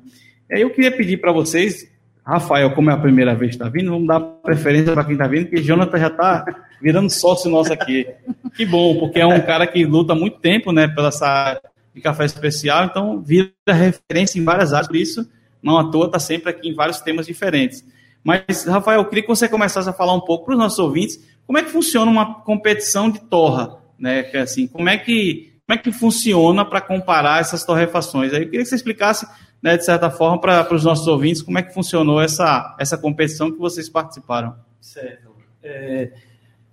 E 0.50 0.56
aí 0.56 0.62
eu 0.62 0.72
queria 0.72 0.92
pedir 0.92 1.18
para 1.18 1.32
vocês, 1.32 1.90
Rafael, 2.26 2.74
como 2.74 2.90
é 2.90 2.94
a 2.94 2.98
primeira 2.98 3.36
vez 3.36 3.52
que 3.52 3.56
está 3.56 3.70
vindo, 3.70 3.92
vamos 3.92 4.08
dar 4.08 4.20
preferência 4.20 4.94
para 4.94 5.04
quem 5.04 5.14
está 5.14 5.28
vindo, 5.28 5.48
porque 5.48 5.62
Jonathan 5.62 5.98
já 5.98 6.08
está 6.08 6.46
virando 6.82 7.10
sócio 7.10 7.50
nosso 7.50 7.72
aqui. 7.72 8.08
Que 8.56 8.66
bom, 8.66 8.98
porque 9.00 9.20
é 9.20 9.26
um 9.26 9.42
cara 9.42 9.66
que 9.68 9.86
luta 9.86 10.14
muito 10.16 10.40
tempo 10.40 10.72
né, 10.72 10.88
pela 10.88 11.10
essa 11.10 11.62
de 11.94 12.02
café 12.02 12.26
especial, 12.26 12.86
então 12.86 13.22
vira 13.22 13.52
referência 13.68 14.40
em 14.40 14.44
várias 14.44 14.74
áreas, 14.74 14.88
por 14.88 14.96
isso 14.96 15.30
não 15.62 15.78
à 15.78 15.92
toa 15.92 16.06
está 16.08 16.20
sempre 16.20 16.50
aqui 16.50 16.70
em 16.70 16.74
vários 16.74 17.02
temas 17.02 17.26
diferentes. 17.26 17.86
Mas, 18.24 18.66
Rafael, 18.66 19.02
eu 19.02 19.06
queria 19.06 19.24
que 19.24 19.30
você 19.30 19.48
começasse 19.50 19.90
a 19.90 19.94
falar 19.94 20.14
um 20.14 20.22
pouco 20.22 20.46
para 20.46 20.54
os 20.54 20.60
nossos 20.60 20.80
ouvintes 20.80 21.20
como 21.46 21.58
é 21.58 21.64
que 21.64 21.72
funciona 21.72 22.10
uma 22.10 22.36
competição 22.42 23.10
de 23.10 23.20
torra, 23.20 23.78
né? 24.00 24.24
Que, 24.24 24.38
assim, 24.38 24.68
como 24.68 24.88
é 24.88 24.98
que, 24.98 25.54
como 25.68 25.78
é 25.78 25.82
que 25.82 25.92
funciona 25.92 26.64
para 26.64 26.80
comparar 26.80 27.42
essas 27.42 27.64
torrefações? 27.66 28.34
Aí 28.34 28.44
eu 28.44 28.46
queria 28.46 28.62
que 28.62 28.70
você 28.70 28.76
explicasse, 28.76 29.28
né, 29.62 29.76
de 29.76 29.84
certa 29.84 30.10
forma, 30.10 30.40
para 30.40 30.74
os 30.74 30.86
nossos 30.86 31.08
ouvintes 31.08 31.42
como 31.42 31.58
é 31.58 31.64
que 31.64 31.74
funcionou 31.74 32.22
essa, 32.22 32.76
essa 32.80 32.98
competição 32.98 33.52
que 33.52 33.58
vocês 33.58 33.90
participaram. 33.90 34.56
Certo. 34.80 35.30
É, 35.62 36.14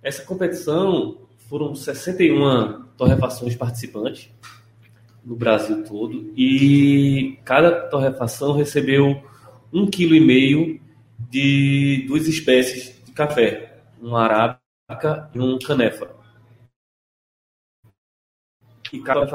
essa 0.01 0.23
competição 0.23 1.17
foram 1.49 1.75
61 1.75 2.83
torrefações 2.95 3.55
participantes 3.55 4.29
no 5.25 5.35
Brasil 5.35 5.83
todo 5.83 6.31
e 6.37 7.37
cada 7.43 7.71
torrefação 7.89 8.53
recebeu 8.53 9.21
um 9.73 9.87
quilo 9.87 10.15
e 10.15 10.19
meio 10.19 10.79
de 11.29 12.05
duas 12.07 12.27
espécies 12.27 13.03
de 13.05 13.11
café, 13.11 13.81
um 14.01 14.15
arábica 14.15 15.29
e 15.33 15.39
um 15.39 15.57
canefa. 15.59 16.15
E 18.91 18.99
cada 19.01 19.27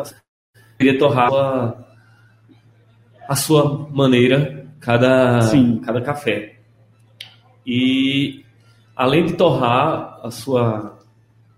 queria 0.76 0.98
torrar 0.98 1.32
a, 1.32 1.84
a 3.28 3.36
sua 3.36 3.88
maneira 3.90 4.68
cada 4.80 5.40
Sim. 5.42 5.80
cada 5.80 6.00
café. 6.00 6.56
E 7.66 8.44
além 8.94 9.24
de 9.26 9.34
torrar 9.34 10.20
a 10.22 10.30
sua 10.30 10.98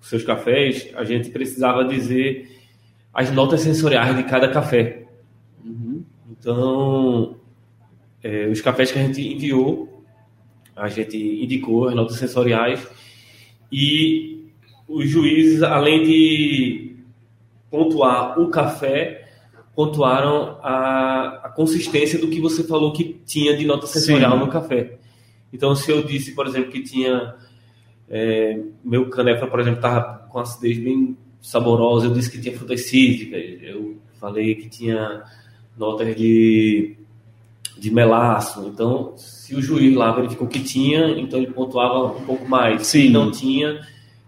seus 0.00 0.22
cafés, 0.22 0.88
a 0.94 1.02
gente 1.02 1.30
precisava 1.30 1.84
dizer 1.84 2.48
as 3.12 3.30
notas 3.32 3.60
sensoriais 3.60 4.14
de 4.16 4.22
cada 4.22 4.48
café. 4.52 5.04
Uhum. 5.64 6.04
Então, 6.30 7.36
é, 8.22 8.46
os 8.46 8.60
cafés 8.60 8.92
que 8.92 8.98
a 9.00 9.02
gente 9.02 9.20
enviou, 9.20 9.95
a 10.76 10.88
gente 10.88 11.16
indicou 11.16 11.88
as 11.88 11.94
notas 11.94 12.16
sensoriais 12.16 12.86
e 13.72 14.50
os 14.86 15.08
juízes, 15.08 15.62
além 15.62 16.02
de 16.04 16.96
pontuar 17.70 18.38
o 18.38 18.48
café, 18.48 19.28
pontuaram 19.74 20.58
a, 20.62 21.40
a 21.44 21.48
consistência 21.48 22.18
do 22.18 22.28
que 22.28 22.40
você 22.40 22.62
falou 22.62 22.92
que 22.92 23.20
tinha 23.26 23.56
de 23.56 23.64
nota 23.64 23.86
sensorial 23.86 24.32
Sim. 24.32 24.38
no 24.38 24.48
café. 24.48 24.98
Então, 25.52 25.74
se 25.74 25.90
eu 25.90 26.02
disse, 26.02 26.34
por 26.34 26.46
exemplo, 26.46 26.70
que 26.70 26.82
tinha 26.82 27.34
é, 28.08 28.60
meu 28.84 29.08
canefa, 29.10 29.46
por 29.46 29.60
exemplo, 29.60 29.78
estava 29.78 30.26
com 30.28 30.38
acidez 30.38 30.78
bem 30.78 31.16
saborosa, 31.40 32.06
eu 32.06 32.12
disse 32.12 32.30
que 32.30 32.40
tinha 32.40 32.56
frutas 32.56 32.82
cítricas, 32.82 33.62
eu 33.62 33.96
falei 34.20 34.54
que 34.54 34.68
tinha 34.68 35.24
notas 35.76 36.16
de, 36.16 36.96
de 37.78 37.90
melaço. 37.92 38.70
Então, 38.72 39.14
se 39.16 39.54
o 39.54 39.62
juiz 39.62 39.94
lá 39.94 40.12
verificou 40.12 40.46
que 40.46 40.60
tinha, 40.60 41.18
então 41.18 41.38
ele 41.38 41.52
pontuava 41.52 42.06
um 42.06 42.24
pouco 42.24 42.48
mais. 42.48 42.86
Sim. 42.86 43.02
Se 43.02 43.08
não 43.10 43.30
tinha, 43.30 43.80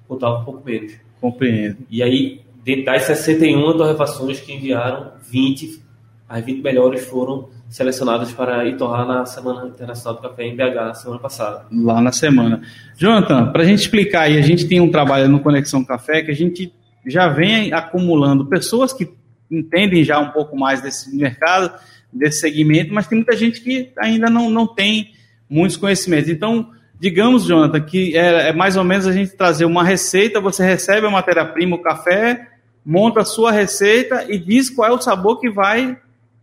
pontuava 0.07 0.41
um 0.41 0.45
pouco 0.45 0.65
menos. 0.65 0.93
Compreendo. 1.21 1.79
E 1.91 2.03
aí, 2.03 2.41
das 2.85 3.03
61 3.03 3.77
torrefações 3.77 4.41
que 4.41 4.53
enviaram, 4.53 5.13
20, 5.31 5.83
as 6.29 6.45
20 6.45 6.63
melhores 6.63 7.05
foram 7.07 7.49
selecionadas 7.69 8.33
para 8.33 8.65
ir 8.67 8.77
torrar 8.77 9.07
na 9.07 9.27
Semana 9.27 9.69
Internacional 9.69 10.21
do 10.21 10.29
Café 10.29 10.45
em 10.45 10.57
BH, 10.57 10.95
semana 10.95 11.21
passada. 11.21 11.67
Lá 11.71 12.01
na 12.01 12.13
semana. 12.13 12.63
Jonathan, 12.97 13.53
para 13.53 13.63
a 13.63 13.65
gente 13.65 13.81
explicar 13.81 14.23
aí, 14.23 14.39
a 14.39 14.43
gente 14.43 14.67
tem 14.67 14.81
um 14.81 14.91
trabalho 14.91 15.29
no 15.29 15.41
Conexão 15.41 15.85
Café 15.85 16.23
que 16.23 16.31
a 16.31 16.35
gente 16.35 16.73
já 17.07 17.29
vem 17.29 17.73
acumulando 17.73 18.47
pessoas 18.47 18.93
que 18.93 19.11
entendem 19.51 20.05
já 20.05 20.19
um 20.19 20.31
pouco 20.31 20.57
mais 20.57 20.81
desse 20.81 21.15
mercado, 21.15 21.73
desse 22.13 22.41
segmento, 22.41 22.93
mas 22.93 23.07
tem 23.07 23.19
muita 23.19 23.37
gente 23.37 23.61
que 23.61 23.93
ainda 23.99 24.31
não, 24.31 24.51
não 24.51 24.67
tem 24.67 25.13
muitos 25.49 25.77
conhecimentos. 25.77 26.29
Então, 26.29 26.71
digamos, 26.99 27.45
Jonathan, 27.45 27.81
que 27.81 28.17
é, 28.17 28.49
é, 28.49 28.53
mais 28.53 28.77
ou 28.77 28.85
menos 28.85 29.07
a 29.07 29.13
gente 29.13 29.37
trazer 29.37 29.65
uma 29.65 29.85
receita, 29.85 30.41
você 30.41 30.65
recebe 30.65 31.07
a 31.07 31.11
matéria-prima, 31.11 31.77
o 31.77 31.83
café, 31.83 32.49
monta 32.85 33.21
a 33.21 33.25
sua 33.25 33.53
receita 33.53 34.27
e 34.29 34.39
diz 34.39 34.71
qual 34.71 34.89
é 34.89 34.93
o 34.93 35.01
sabor 35.01 35.39
que 35.41 35.51
vai, 35.51 35.99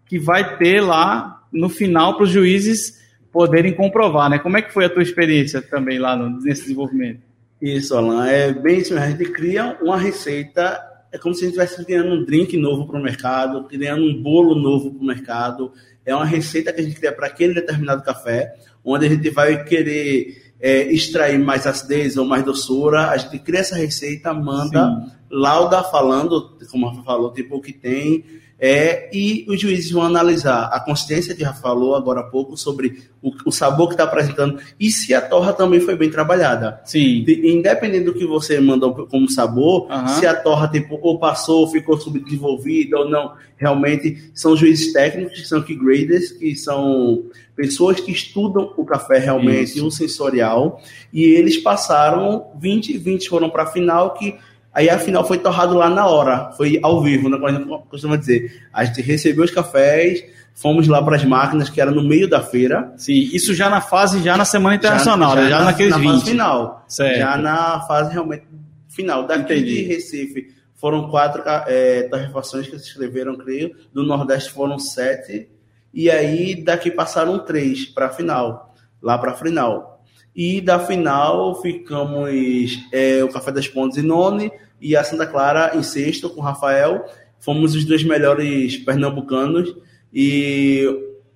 que 0.06 0.20
vai 0.20 0.58
ter 0.58 0.82
lá 0.82 1.44
no 1.52 1.70
final 1.70 2.16
para 2.16 2.24
os 2.24 2.30
juízes 2.30 3.04
poderem 3.32 3.74
comprovar, 3.74 4.30
né? 4.30 4.40
Como 4.40 4.58
é 4.58 4.62
que 4.62 4.72
foi 4.72 4.86
a 4.86 4.90
tua 4.90 5.04
experiência 5.04 5.62
também 5.62 6.00
lá 6.00 6.16
no, 6.16 6.30
nesse 6.42 6.64
desenvolvimento? 6.64 7.20
Isso, 7.62 7.96
Alan, 7.96 8.28
é 8.28 8.54
bem 8.54 8.80
isso. 8.80 8.98
A 8.98 9.10
gente 9.10 9.26
cria 9.26 9.78
uma 9.82 9.98
receita, 9.98 10.80
é 11.16 11.18
como 11.18 11.34
se 11.34 11.46
a 11.46 11.48
gente 11.48 11.58
estivesse 11.58 11.86
criando 11.86 12.14
um 12.14 12.26
drink 12.26 12.58
novo 12.58 12.86
para 12.86 13.00
o 13.00 13.02
mercado, 13.02 13.64
criando 13.64 14.04
um 14.04 14.22
bolo 14.22 14.54
novo 14.54 14.92
para 14.92 15.02
o 15.02 15.06
mercado. 15.06 15.72
É 16.06 16.14
uma 16.14 16.26
receita 16.26 16.74
que 16.74 16.82
a 16.82 16.84
gente 16.84 16.98
cria 16.98 17.14
para 17.14 17.28
aquele 17.28 17.54
determinado 17.54 18.04
café, 18.04 18.54
onde 18.84 19.06
a 19.06 19.10
gente 19.10 19.30
vai 19.30 19.64
querer 19.64 20.54
é, 20.60 20.92
extrair 20.92 21.40
mais 21.40 21.66
acidez 21.66 22.18
ou 22.18 22.26
mais 22.26 22.44
doçura, 22.44 23.12
a 23.12 23.18
gente 23.18 23.40
cria 23.40 23.62
essa 23.62 23.78
receita, 23.78 24.34
manda, 24.34 24.88
Sim. 24.88 25.12
lauda 25.32 25.84
falando, 25.84 26.58
como 26.70 26.90
a 26.90 27.04
falou, 27.04 27.32
tipo 27.32 27.56
o 27.56 27.62
que 27.62 27.72
tem, 27.72 28.26
é, 28.60 29.10
e 29.14 29.46
os 29.50 29.60
juízes 29.60 29.92
vão 29.92 30.04
analisar 30.04 30.70
a 30.72 30.80
consistência 30.80 31.36
que 31.36 31.42
já 31.42 31.54
falou 31.54 31.94
agora 31.94 32.22
há 32.22 32.24
pouco 32.24 32.56
sobre 32.56 33.04
o, 33.22 33.32
o 33.46 33.52
sabor 33.52 33.88
que 33.88 33.96
está 33.96 34.06
apresentando 34.06 34.60
e 34.80 34.90
se 34.90 35.14
a 35.14 35.22
torra 35.22 35.52
também 35.52 35.82
foi 35.82 35.96
bem 35.96 36.10
trabalhada. 36.10 36.80
Sim. 36.86 37.24
De, 37.24 37.52
independente 37.52 38.06
do 38.06 38.14
que 38.14 38.26
você 38.26 38.60
mandou 38.62 39.08
como 39.08 39.30
sabor, 39.30 39.92
uhum. 39.92 40.08
se 40.08 40.26
a 40.26 40.34
torra 40.34 40.70
tipo, 40.70 40.98
ou 41.02 41.20
passou, 41.20 41.68
ficou 41.70 41.98
subdesenvolvida 42.00 42.98
ou 42.98 43.10
não, 43.10 43.34
realmente 43.58 44.32
são 44.34 44.56
juízes 44.56 44.94
técnicos, 44.94 45.42
que 45.42 45.48
são 45.48 45.62
key 45.62 45.76
graders, 45.76 46.32
que 46.32 46.56
são 46.56 47.26
pessoas 47.58 48.00
que 48.00 48.12
estudam 48.12 48.74
o 48.78 48.86
café 48.86 49.18
realmente, 49.18 49.78
Isso. 49.78 49.88
o 49.88 49.92
sensorial, 49.92 50.82
e 51.12 51.24
eles 51.24 51.58
passaram 51.58 52.48
20, 52.58 52.98
20 52.98 53.30
foram 53.30 53.50
para 53.50 53.64
a 53.64 53.68
final 53.68 54.14
que 54.14 54.38
Aí 54.76 54.90
a 54.90 55.00
final 55.00 55.26
foi 55.26 55.38
torrado 55.38 55.74
lá 55.74 55.90
na 55.90 56.06
hora, 56.06 56.52
foi 56.58 56.78
ao 56.84 57.02
vivo, 57.02 57.30
né, 57.30 57.38
como 57.38 57.48
a 57.48 57.52
gente 57.54 57.88
costuma 57.90 58.18
dizer. 58.18 58.62
A 58.74 58.84
gente 58.84 59.02
recebeu 59.02 59.46
os 59.46 59.52
cafés, 59.52 60.22
fomos 60.54 60.86
lá 60.86 61.02
para 61.02 61.16
as 61.16 61.24
máquinas, 61.24 61.70
que 61.70 61.80
era 61.80 61.92
no 61.92 62.04
meio 62.04 62.28
da 62.28 62.42
feira. 62.42 62.94
Sim, 62.98 63.30
isso 63.32 63.54
já 63.54 63.70
na 63.70 63.80
fase, 63.80 64.22
já 64.22 64.36
na 64.36 64.44
Semana 64.44 64.76
Internacional, 64.76 65.34
já, 65.34 65.36
já, 65.36 65.44
né? 65.44 65.50
já 65.50 65.60
na, 65.60 65.66
naqueles 65.66 65.92
na 65.92 65.98
20. 65.98 66.12
fase 66.12 66.26
final. 66.26 66.86
Certo. 66.90 67.18
Já 67.20 67.38
na 67.38 67.80
fase 67.88 68.12
realmente 68.12 68.44
final. 68.90 69.26
Daqui 69.26 69.54
Entendi. 69.54 69.76
de 69.78 69.84
Recife 69.84 70.54
foram 70.76 71.10
quatro 71.10 71.42
é, 71.68 72.04
torrefações 72.04 72.68
que 72.68 72.78
se 72.78 72.90
inscreveram, 72.90 73.38
creio. 73.38 73.74
Do 73.94 74.04
Nordeste 74.04 74.52
foram 74.52 74.78
sete. 74.78 75.50
E 75.94 76.12
aí 76.12 76.62
daqui 76.62 76.92
passaram 76.92 77.40
três 77.40 77.86
para 77.86 78.08
a 78.08 78.10
final, 78.10 78.76
lá 79.02 79.18
para 79.18 79.32
a 79.32 79.36
final. 79.36 80.04
E 80.36 80.60
da 80.60 80.80
final 80.80 81.62
ficamos 81.62 82.30
é, 82.92 83.24
o 83.24 83.30
Café 83.30 83.54
das 83.54 83.70
Pontes 83.70 83.98
e 83.98 84.02
None, 84.02 84.52
e 84.82 84.96
a 84.96 85.04
Santa 85.04 85.26
Clara 85.26 85.76
em 85.76 85.84
sexto 85.84 86.30
com 86.30 86.42
o 86.42 86.44
Rafael. 86.44 87.06
Fomos 87.40 87.76
os 87.76 87.86
dois 87.86 88.04
melhores 88.04 88.78
pernambucanos 88.78 89.76
e 90.14 90.88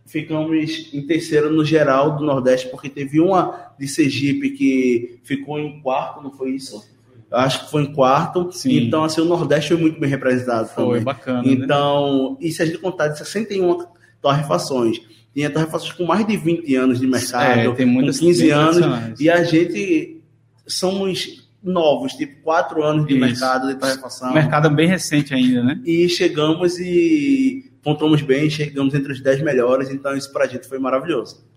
ficamos 0.05 0.89
em 0.91 1.05
terceiro 1.05 1.51
no 1.51 1.63
geral 1.63 2.17
do 2.17 2.25
Nordeste, 2.25 2.67
porque 2.69 2.89
teve 2.89 3.19
uma 3.19 3.74
de 3.79 3.88
Sergipe 3.88 4.50
que 4.51 5.19
ficou 5.24 5.60
em 5.60 5.79
quarto, 5.81 6.22
não 6.22 6.31
foi 6.31 6.51
isso? 6.51 6.84
Acho 7.31 7.65
que 7.65 7.72
foi 7.72 7.84
em 7.84 7.93
quarto. 7.93 8.51
Sim. 8.51 8.75
Então, 8.75 9.03
assim, 9.03 9.22
o 9.22 9.25
Nordeste 9.25 9.69
foi 9.69 9.77
muito 9.77 10.00
bem 10.00 10.10
representado 10.10 10.67
foi, 10.69 10.86
também. 10.86 11.03
bacana. 11.03 11.43
Né? 11.43 11.51
Então, 11.51 12.31
né? 12.31 12.38
e 12.41 12.51
se 12.51 12.63
a 12.63 12.65
gente 12.65 12.79
contar 12.79 13.10
de 13.10 13.19
61 13.19 13.86
torrefações, 14.19 15.00
tinha 15.34 15.50
torrefações 15.50 15.93
com 15.93 16.05
mais 16.05 16.25
de 16.25 16.36
20 16.36 16.75
anos 16.75 17.00
de 17.00 17.05
mercado, 17.05 17.60
é, 17.60 17.72
tem 17.75 17.86
muitas, 17.86 18.19
com 18.19 18.25
15 18.25 18.50
anos, 18.50 19.22
e 19.22 19.29
a 19.29 19.43
gente 19.43 20.22
somos 20.65 21.49
novos, 21.63 22.13
tipo 22.13 22.42
quatro 22.42 22.84
anos 22.84 23.06
de 23.06 23.13
Isso. 23.13 23.22
mercado 23.22 23.68
de 23.68 23.75
torrefação. 23.75 24.34
Mercado 24.34 24.70
bem 24.70 24.88
recente 24.88 25.34
ainda, 25.34 25.63
né? 25.63 25.82
E 25.86 26.08
chegamos 26.08 26.80
e 26.80 27.72
pontuamos 27.84 28.22
bem, 28.22 28.50
chegamos 28.50 28.93
entre 28.93 29.12
os 29.12 29.22
dez 29.22 29.41
melhores, 29.41 29.89
então 29.89 30.12
a 30.12 30.48
gente 30.48 30.67
foi 30.67 30.80
maravilhoso. 30.80 31.48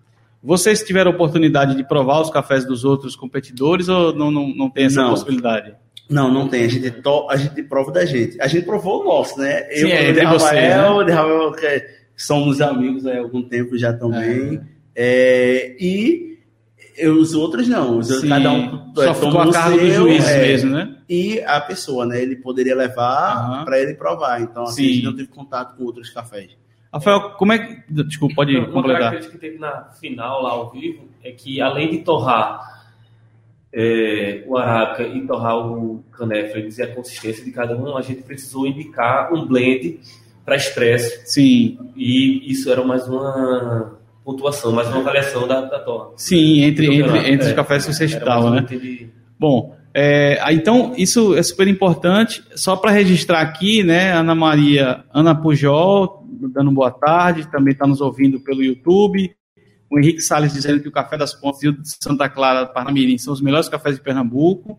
Vocês 0.43 0.83
tiveram 0.83 1.13
oportunidade 1.13 1.77
de 1.77 1.85
provar 1.85 2.21
os 2.21 2.31
cafés 2.31 2.65
dos 2.65 2.85
outros 2.85 3.15
competidores 3.15 3.89
ou 3.89 4.13
não, 4.13 4.31
não, 4.31 4.49
não 4.49 4.69
tem 4.69 4.87
essa 4.87 5.03
não. 5.03 5.11
possibilidade? 5.11 5.75
Não, 6.11 6.33
não 6.33 6.49
tem. 6.49 6.65
A 6.65 6.69
gente, 6.69 6.91
to, 6.91 7.29
a 7.31 7.37
gente 7.37 7.63
prova 7.63 7.93
da 7.93 8.05
gente. 8.05 8.41
A 8.41 8.49
gente 8.49 8.67
provou 8.67 9.03
o 9.03 9.05
nosso, 9.05 9.39
né? 9.39 9.63
Sim, 9.71 9.87
eu, 9.87 9.89
é, 9.89 10.13
de 10.13 10.21
Rafael, 10.21 10.95
você, 10.95 11.05
né? 11.05 11.13
Rafael, 11.13 11.53
que 11.53 11.93
somos 12.17 12.61
amigos 12.61 13.07
há 13.07 13.19
algum 13.19 13.43
tempo 13.43 13.79
já 13.79 13.93
também. 13.93 14.57
É. 14.57 14.73
É, 14.95 15.77
e 15.81 16.32
os 17.09 17.35
outros 17.35 17.69
não. 17.69 18.03
Sim. 18.03 18.29
Cada 18.29 18.53
um 18.53 18.95
só 18.95 19.05
é, 19.05 19.15
ficou 19.15 19.41
a 19.41 19.53
cargo 19.53 19.79
do 19.79 19.91
juiz 19.91 20.29
é, 20.29 20.41
mesmo, 20.41 20.71
né? 20.71 20.97
E 21.09 21.41
a 21.41 21.61
pessoa, 21.61 22.07
né? 22.07 22.23
Ele 22.23 22.37
poderia 22.37 22.75
levar 22.75 23.59
uhum. 23.59 23.65
para 23.65 23.81
ele 23.81 23.95
provar. 23.95 24.41
Então, 24.41 24.65
assim, 24.65 24.83
Sim. 24.83 24.91
a 24.91 24.95
gente 24.95 25.05
não 25.05 25.17
teve 25.17 25.29
contato 25.29 25.77
com 25.77 25.85
outros 25.85 26.11
cafés. 26.11 26.57
Rafael, 26.93 27.31
como 27.39 27.53
é 27.53 27.59
que. 27.59 27.93
Desculpa, 28.05 28.35
pode 28.35 28.57
Uma 28.57 28.67
completar. 28.67 28.91
Uma 28.91 28.99
característica 28.99 29.39
que 29.39 29.41
teve 29.41 29.59
na 29.59 29.85
final, 29.99 30.43
lá 30.43 30.51
ao 30.51 30.71
vivo, 30.71 31.09
é 31.23 31.33
que 31.33 31.61
além 31.61 31.91
de 31.91 31.99
torrar 31.99 32.85
é, 33.73 34.45
o 34.47 34.57
arábica 34.57 35.03
e 35.05 35.27
torrar 35.27 35.57
o 35.57 36.05
canefa 36.13 36.59
e 36.59 36.63
dizer 36.63 36.83
a 36.85 36.95
consistência 36.95 37.45
de 37.45 37.51
cada 37.51 37.75
um, 37.77 37.97
a 37.97 38.03
gente 38.03 38.23
precisou 38.23 38.67
indicar 38.67 39.33
um 39.33 39.47
blend 39.47 40.01
para 40.45 40.57
expresso. 40.57 41.23
Sim. 41.25 41.79
E 41.97 42.51
isso 42.51 42.71
era 42.71 42.85
mais 42.85 43.09
uma 43.09 43.99
pontuação, 44.25 44.73
mas 44.73 44.89
uma 44.89 44.99
avaliação 44.99 45.47
da, 45.47 45.63
da 45.63 45.79
torre. 45.81 46.13
Sim, 46.17 46.63
entre, 46.63 46.87
entre, 46.87 47.19
entre 47.31 47.47
é, 47.47 47.51
os 47.51 47.53
cafés 47.53 47.87
que 47.87 47.93
você 47.93 48.05
estava, 48.05 48.51
né? 48.51 48.67
Bom, 49.39 49.77
é, 49.95 50.39
então 50.53 50.95
isso 50.97 51.35
é 51.37 51.43
super 51.43 51.67
importante. 51.69 52.43
Só 52.55 52.77
para 52.77 52.91
registrar 52.91 53.41
aqui, 53.41 53.83
né, 53.83 54.13
Ana 54.13 54.35
Maria, 54.35 55.05
Ana 55.13 55.35
Pujol, 55.35 56.25
dando 56.53 56.71
boa 56.71 56.91
tarde, 56.91 57.51
também 57.51 57.73
está 57.73 57.87
nos 57.87 58.01
ouvindo 58.01 58.41
pelo 58.41 58.63
YouTube. 58.63 59.35
O 59.91 59.99
Henrique 59.99 60.23
Salles 60.23 60.55
dizendo 60.55 60.81
que 60.81 60.89
o 60.89 60.93
Café 60.93 61.19
das 61.19 61.35
Pontes 61.35 61.61
de 61.61 61.77
Santa 61.85 62.29
Clara, 62.29 62.67
Parnamirim, 62.67 63.19
são 63.19 63.33
os 63.33 63.43
melhores 63.43 63.69
cafés 63.69 63.97
de 63.97 64.03
Pernambuco. 64.03 64.79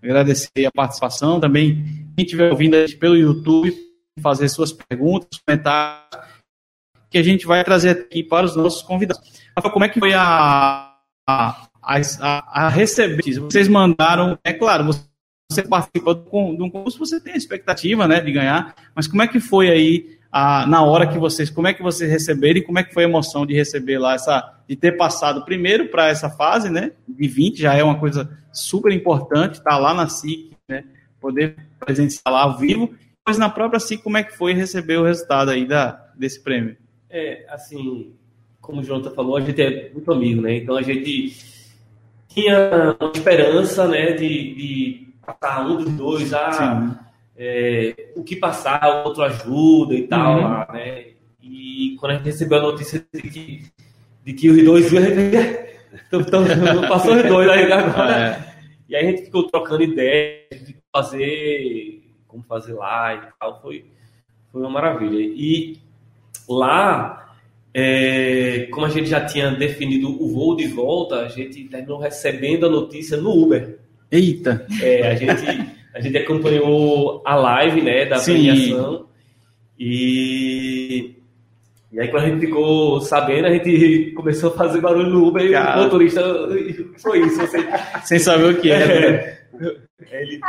Agradecer 0.00 0.66
a 0.66 0.70
participação. 0.70 1.40
Também, 1.40 1.82
quem 2.14 2.24
estiver 2.24 2.50
ouvindo 2.50 2.76
pelo 3.00 3.16
YouTube, 3.16 3.74
fazer 4.20 4.48
suas 4.48 4.72
perguntas, 4.72 5.40
comentários 5.44 6.25
que 7.10 7.18
a 7.18 7.22
gente 7.22 7.46
vai 7.46 7.62
trazer 7.64 7.90
aqui 7.90 8.22
para 8.22 8.46
os 8.46 8.56
nossos 8.56 8.82
convidados. 8.82 9.22
Rafa, 9.56 9.70
como 9.70 9.84
é 9.84 9.88
que 9.88 9.98
foi 9.98 10.12
a, 10.14 10.92
a, 11.28 11.66
a, 11.82 12.66
a 12.66 12.68
receber? 12.68 13.40
Vocês 13.40 13.68
mandaram, 13.68 14.38
é 14.44 14.52
claro, 14.52 14.84
você 15.50 15.62
participou 15.62 16.14
de 16.14 16.62
um 16.62 16.68
concurso, 16.70 16.98
você 16.98 17.20
tem 17.20 17.34
a 17.34 17.36
expectativa 17.36 18.06
né, 18.08 18.20
de 18.20 18.32
ganhar, 18.32 18.74
mas 18.94 19.06
como 19.06 19.22
é 19.22 19.28
que 19.28 19.38
foi 19.38 19.70
aí 19.70 20.18
a, 20.30 20.66
na 20.66 20.82
hora 20.82 21.06
que 21.06 21.18
vocês, 21.18 21.48
como 21.48 21.68
é 21.68 21.72
que 21.72 21.82
vocês 21.82 22.10
receberam 22.10 22.58
e 22.58 22.62
como 22.62 22.78
é 22.78 22.82
que 22.82 22.92
foi 22.92 23.04
a 23.04 23.08
emoção 23.08 23.46
de 23.46 23.54
receber 23.54 23.98
lá 23.98 24.14
essa, 24.14 24.60
de 24.68 24.76
ter 24.76 24.92
passado 24.96 25.44
primeiro 25.44 25.88
para 25.88 26.08
essa 26.08 26.28
fase, 26.28 26.68
né, 26.68 26.92
de 27.08 27.28
20, 27.28 27.60
já 27.60 27.74
é 27.74 27.82
uma 27.82 27.98
coisa 27.98 28.28
super 28.52 28.92
importante, 28.92 29.54
estar 29.54 29.70
tá 29.70 29.78
lá 29.78 29.94
na 29.94 30.08
SIC, 30.08 30.52
né, 30.68 30.84
poder 31.20 31.56
presenciar 31.78 32.32
lá 32.32 32.42
ao 32.42 32.58
vivo, 32.58 32.92
mas 33.26 33.38
na 33.38 33.48
própria 33.48 33.80
SIC, 33.80 34.02
como 34.02 34.16
é 34.16 34.24
que 34.24 34.36
foi 34.36 34.52
receber 34.52 34.98
o 34.98 35.04
resultado 35.04 35.50
aí 35.50 35.66
da, 35.66 36.04
desse 36.16 36.42
prêmio? 36.42 36.76
É, 37.08 37.46
assim, 37.48 38.14
como 38.60 38.80
o 38.80 38.84
Jonathan 38.84 39.10
falou, 39.10 39.36
a 39.36 39.40
gente 39.40 39.60
é 39.62 39.90
muito 39.92 40.12
amigo, 40.12 40.42
né? 40.42 40.56
Então 40.56 40.76
a 40.76 40.82
gente 40.82 41.36
tinha 42.28 42.96
uma 43.00 43.12
esperança, 43.14 43.86
né, 43.86 44.12
de, 44.12 44.54
de 44.54 45.08
passar 45.24 45.66
um 45.66 45.76
dos 45.76 45.92
dois, 45.92 46.34
ah, 46.34 47.00
é, 47.36 48.12
o 48.14 48.22
que 48.22 48.36
passar, 48.36 48.80
o 48.82 49.08
outro 49.08 49.22
ajuda 49.22 49.94
e 49.94 50.06
tal, 50.06 50.34
uhum. 50.36 50.42
lá, 50.42 50.68
né? 50.72 51.06
E 51.42 51.96
quando 52.00 52.12
a 52.12 52.14
gente 52.16 52.26
recebeu 52.26 52.58
a 52.58 52.62
notícia 52.62 53.06
de 53.14 53.22
que, 53.22 53.64
de 54.24 54.32
que 54.32 54.50
os 54.50 54.64
dois 54.64 54.92
então, 56.12 56.20
então, 56.20 56.88
passou 56.88 57.14
os 57.14 57.22
dois 57.22 57.48
aí 57.48 57.72
agora. 57.72 58.16
É. 58.16 58.56
E 58.88 58.96
aí 58.96 59.06
a 59.06 59.10
gente 59.10 59.24
ficou 59.24 59.48
trocando 59.48 59.82
ideias 59.82 60.64
de 60.64 60.76
fazer, 60.92 62.02
como 62.26 62.42
fazer 62.42 62.74
lá 62.74 63.14
e 63.14 63.20
tal, 63.38 63.60
foi, 63.60 63.84
foi 64.52 64.60
uma 64.60 64.70
maravilha. 64.70 65.18
E 65.18 65.78
Lá, 66.48 67.34
é, 67.74 68.68
como 68.70 68.86
a 68.86 68.88
gente 68.88 69.08
já 69.08 69.24
tinha 69.24 69.50
definido 69.50 70.08
o 70.08 70.32
voo 70.32 70.56
de 70.56 70.66
volta, 70.66 71.20
a 71.20 71.28
gente 71.28 71.64
terminou 71.64 71.98
recebendo 71.98 72.66
a 72.66 72.70
notícia 72.70 73.16
no 73.16 73.30
Uber. 73.30 73.78
Eita! 74.10 74.66
É, 74.80 75.10
a 75.10 75.14
gente, 75.14 75.70
a 75.94 76.00
gente 76.00 76.16
acompanhou 76.16 77.22
a 77.24 77.34
live 77.34 77.82
né, 77.82 78.06
da 78.06 78.18
Sim. 78.18 78.32
premiação 78.32 79.06
e, 79.78 81.16
e 81.92 82.00
aí 82.00 82.08
quando 82.08 82.22
a 82.22 82.28
gente 82.28 82.46
ficou 82.46 83.00
sabendo, 83.00 83.46
a 83.46 83.50
gente 83.50 84.12
começou 84.12 84.50
a 84.50 84.56
fazer 84.56 84.80
barulho 84.80 85.10
no 85.10 85.26
Uber 85.26 85.50
Cara. 85.50 85.76
e 85.76 85.80
o 85.80 85.84
motorista 85.84 86.22
foi 86.98 87.26
isso. 87.26 87.40
Você... 87.40 87.58
Sem 88.04 88.18
saber 88.18 88.54
o 88.54 88.60
que 88.60 88.70
era. 88.70 88.92
É, 88.94 90.22
ele... 90.22 90.40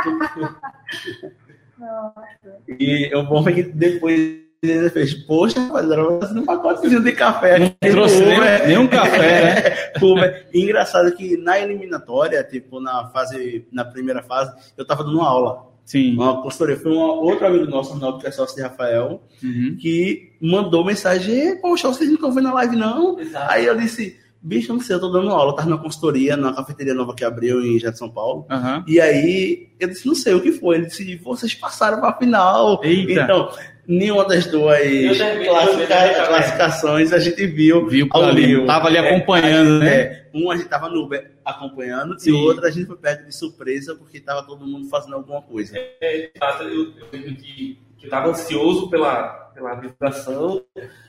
E 2.80 3.16
o 3.16 3.24
bom 3.24 3.48
é 3.48 3.52
que 3.52 3.64
depois 3.64 4.47
ele 4.64 4.90
fez, 4.90 5.14
poxa, 5.14 5.60
rapaz, 5.60 5.90
era 5.90 6.10
um 6.10 6.46
pacotezinho 6.46 7.04
de 7.04 7.12
café. 7.12 7.60
Não 7.60 7.92
trouxe 7.92 8.20
nem, 8.26 8.68
nenhum 8.68 8.88
café, 8.88 9.44
né? 9.44 10.44
Engraçado 10.54 11.12
que 11.16 11.38
na 11.38 11.60
eliminatória, 11.60 12.44
tipo, 12.44 12.80
na 12.80 13.08
fase, 13.10 13.68
na 13.72 13.86
primeira 13.86 14.24
fase, 14.24 14.52
eu 14.76 14.86
tava 14.86 15.04
dando 15.04 15.20
uma 15.20 15.28
aula. 15.30 15.68
Sim. 15.86 16.16
Uma 16.16 16.42
consultoria. 16.42 16.76
Foi 16.76 16.92
um 16.92 16.98
outro 17.00 17.48
amigo 17.48 17.66
nosso, 17.66 17.94
Ronaldo, 17.94 18.20
que 18.20 18.28
é 18.28 18.32
sócio 18.32 18.56
de 18.56 18.62
Rafael, 18.62 19.22
Uhum. 19.42 19.78
que 19.80 20.34
mandou 20.42 20.84
mensagem, 20.84 21.62
poxa, 21.62 21.88
vocês 21.88 22.10
não 22.10 22.16
estão 22.16 22.32
vendo 22.32 22.50
a 22.50 22.54
live, 22.56 22.76
não? 22.76 23.18
Exato. 23.20 23.52
Aí 23.52 23.66
eu 23.66 23.78
disse, 23.78 24.18
bicho, 24.48 24.74
não 24.74 24.80
sei, 24.80 24.96
eu 24.96 25.00
tô 25.00 25.10
dando 25.10 25.30
aula, 25.30 25.52
eu 25.52 25.56
tava 25.56 25.70
na 25.70 25.78
consultoria, 25.78 26.38
na 26.38 26.54
cafeteria 26.54 26.94
nova 26.94 27.14
que 27.14 27.26
abriu 27.26 27.62
em 27.62 27.78
Jardim 27.78 27.98
São 27.98 28.10
Paulo. 28.10 28.46
Aham. 28.50 28.84
E 28.88 29.00
aí, 29.00 29.70
eu 29.80 29.90
disse, 29.90 30.08
não 30.08 30.16
sei 30.16 30.34
o 30.34 30.42
que 30.42 30.54
foi. 30.54 30.78
Ele 30.78 30.86
disse, 30.86 31.18
vocês 31.18 31.54
passaram 31.54 32.00
pra 32.00 32.18
final. 32.18 32.80
Eita. 32.84 33.24
Então, 33.24 33.52
nenhuma 33.88 34.26
das 34.26 34.46
duas 34.48 34.78
terminei 34.80 35.48
também. 35.48 35.88
classificações 36.28 37.14
a 37.14 37.20
gente 37.20 37.46
viu. 37.48 37.88
Viu 37.88 38.08
ao 38.12 38.24
ali, 38.24 38.48
vivo. 38.48 38.66
tava 38.66 38.88
ali 38.88 38.98
acompanhando, 38.98 39.80
né? 39.80 39.96
É, 39.96 40.30
um 40.34 40.50
a 40.50 40.56
gente 40.56 40.70
tava 40.70 40.90
no 40.90 41.04
Uber 41.04 41.32
acompanhando 41.44 42.20
Sim. 42.20 42.30
e 42.30 42.34
o 42.34 42.40
outro 42.40 42.66
a 42.66 42.70
gente 42.70 42.86
foi 42.86 42.98
perto 42.98 43.26
de 43.26 43.36
surpresa 43.36 43.96
porque 43.96 44.20
tava 44.20 44.44
todo 44.44 44.66
mundo 44.66 44.88
fazendo 44.90 45.16
alguma 45.16 45.42
coisa. 45.42 45.78
É, 45.78 46.32
eu, 46.62 46.70
eu 46.70 47.08
lembro 47.12 47.36
que, 47.36 47.80
que 47.98 48.06
eu 48.06 48.06
estava 48.06 48.30
ansioso 48.30 48.90
pela, 48.90 49.52
pela 49.54 49.76
divulgação, 49.76 50.64